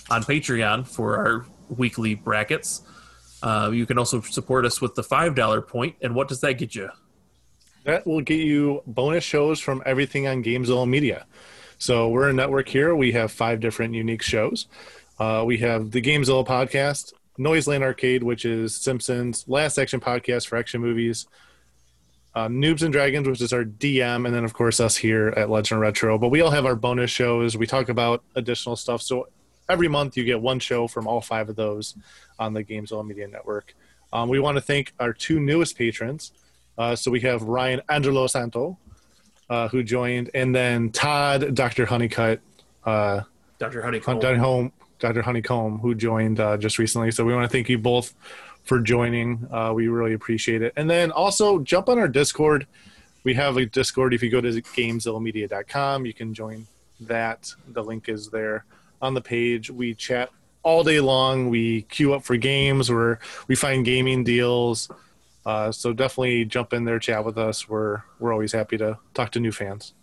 [0.09, 2.81] on Patreon for our weekly brackets.
[3.43, 6.53] Uh, you can also support us with the five dollar point, and what does that
[6.53, 6.89] get you?
[7.83, 11.25] That will get you bonus shows from everything on Gamezilla Media.
[11.79, 12.95] So we're a network here.
[12.95, 14.67] We have five different unique shows.
[15.19, 20.57] Uh, we have the Gamezilla podcast, Noiseland Arcade, which is Simpsons, Last Action Podcast for
[20.57, 21.27] action movies,
[22.33, 25.49] uh, Noobs and Dragons, which is our DM, and then of course us here at
[25.49, 26.17] Legend Retro.
[26.17, 27.55] But we all have our bonus shows.
[27.55, 29.01] We talk about additional stuff.
[29.01, 29.27] So
[29.69, 31.95] every month you get one show from all five of those
[32.39, 33.75] on the Gamezilla Media Network.
[34.13, 36.31] Um, we want to thank our two newest patrons.
[36.77, 38.77] Uh, so we have Ryan Angelo Santo,
[39.49, 41.85] uh, who joined, and then Todd, Dr.
[41.85, 42.41] Honeycutt,
[42.85, 43.21] uh,
[43.59, 43.81] Dr.
[43.81, 44.19] Honeycomb.
[44.19, 44.37] Dr.
[44.37, 45.21] Home, Dr.
[45.21, 47.11] Honeycomb, who joined uh, just recently.
[47.11, 48.13] So we want to thank you both
[48.63, 49.47] for joining.
[49.51, 50.73] Uh, we really appreciate it.
[50.75, 52.67] And then also jump on our Discord.
[53.23, 54.13] We have a Discord.
[54.13, 56.67] If you go to gamezillamedia.com, you can join
[57.01, 57.53] that.
[57.67, 58.65] The link is there
[59.01, 59.69] on the page.
[59.71, 60.29] We chat
[60.63, 61.49] all day long.
[61.49, 62.91] We queue up for games.
[62.91, 64.89] Where we find gaming deals.
[65.47, 67.69] Uh, so definitely jump in there, chat with us.
[67.69, 69.93] We're we're always happy to talk to new fans.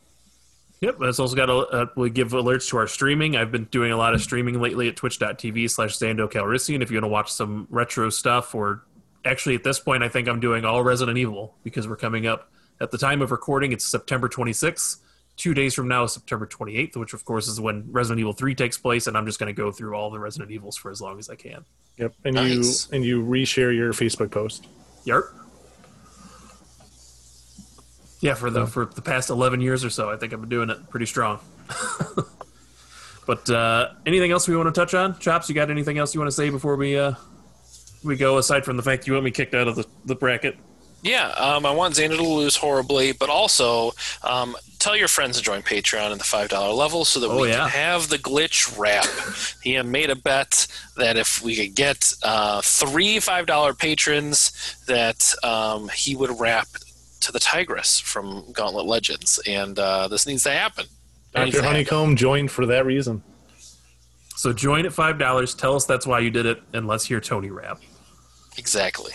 [0.81, 3.37] Yep, that's also got a, uh, we give alerts to our streaming.
[3.37, 6.97] I've been doing a lot of streaming lately at twitch.tv slash Zando Calrissian if you
[6.97, 8.85] want to watch some retro stuff or
[9.27, 12.51] actually at this point I think I'm doing all Resident Evil because we're coming up
[12.81, 14.97] at the time of recording it's September 26th.
[15.37, 18.55] Two days from now is September 28th, which of course is when Resident Evil 3
[18.55, 21.03] takes place, and I'm just going to go through all the Resident Evils for as
[21.03, 21.67] long as I can.
[21.99, 22.89] Yep, and Nice.
[22.89, 24.67] you and you reshare your Facebook post.
[25.05, 25.31] Yarp.
[28.21, 30.71] Yeah, for the for the past eleven years or so, I think I've been doing
[30.71, 31.41] it pretty strong.
[33.27, 35.19] but uh, anything else we want to touch on?
[35.19, 37.13] Chops, you got anything else you want to say before we uh,
[38.03, 38.39] we go?
[38.39, 40.57] Aside from the fact you want me kicked out of the, the bracket.
[41.03, 43.93] Yeah, um, I want Xander to lose horribly, but also
[44.23, 47.41] um, tell your friends to join Patreon at the five dollar level so that Oh,
[47.41, 47.61] we yeah.
[47.61, 49.07] can have the glitch rap.
[49.63, 50.67] he had made a bet
[50.97, 56.69] that if we could get uh, three five dollar patrons, that um, he would rap
[57.21, 60.85] to the Tigress from Gauntlet Legends, and uh, this needs to happen.
[61.35, 61.63] It needs Dr.
[61.63, 61.65] happen.
[61.65, 63.23] Honeycomb joined for that reason.
[64.37, 65.55] So join at five dollars.
[65.55, 67.81] Tell us that's why you did it, and let's hear Tony rap.
[68.59, 69.13] Exactly.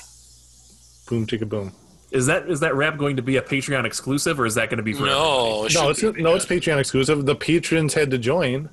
[1.08, 1.72] Boom, chicka boom.
[2.12, 4.78] Is that is that rap going to be a Patreon exclusive, or is that going
[4.78, 5.06] to be for?
[5.06, 7.26] No, it No, it's be- no, it's Patreon exclusive.
[7.26, 8.70] The patrons had to join.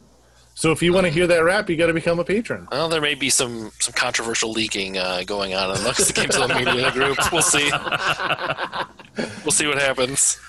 [0.55, 2.67] So if you want to hear that rap, you got to become a patron.
[2.73, 6.91] Well, there may be some some controversial leaking uh, going on amongst the Gamezilla media
[6.93, 7.19] group.
[7.31, 7.71] We'll see.
[9.45, 10.41] we'll see what happens.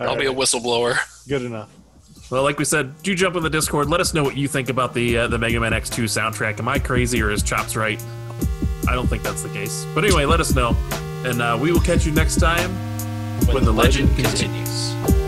[0.00, 0.96] I'll be a whistleblower.
[1.28, 1.70] Good enough.
[2.30, 3.88] Well, like we said, do jump in the Discord.
[3.88, 6.58] Let us know what you think about the uh, the Mega Man X2 soundtrack.
[6.58, 8.02] Am I crazy or is Chops right?
[8.88, 9.86] I don't think that's the case.
[9.94, 10.76] But anyway, let us know,
[11.24, 12.70] and uh, we will catch you next time
[13.52, 14.94] when, the legend, continues.
[15.04, 15.23] If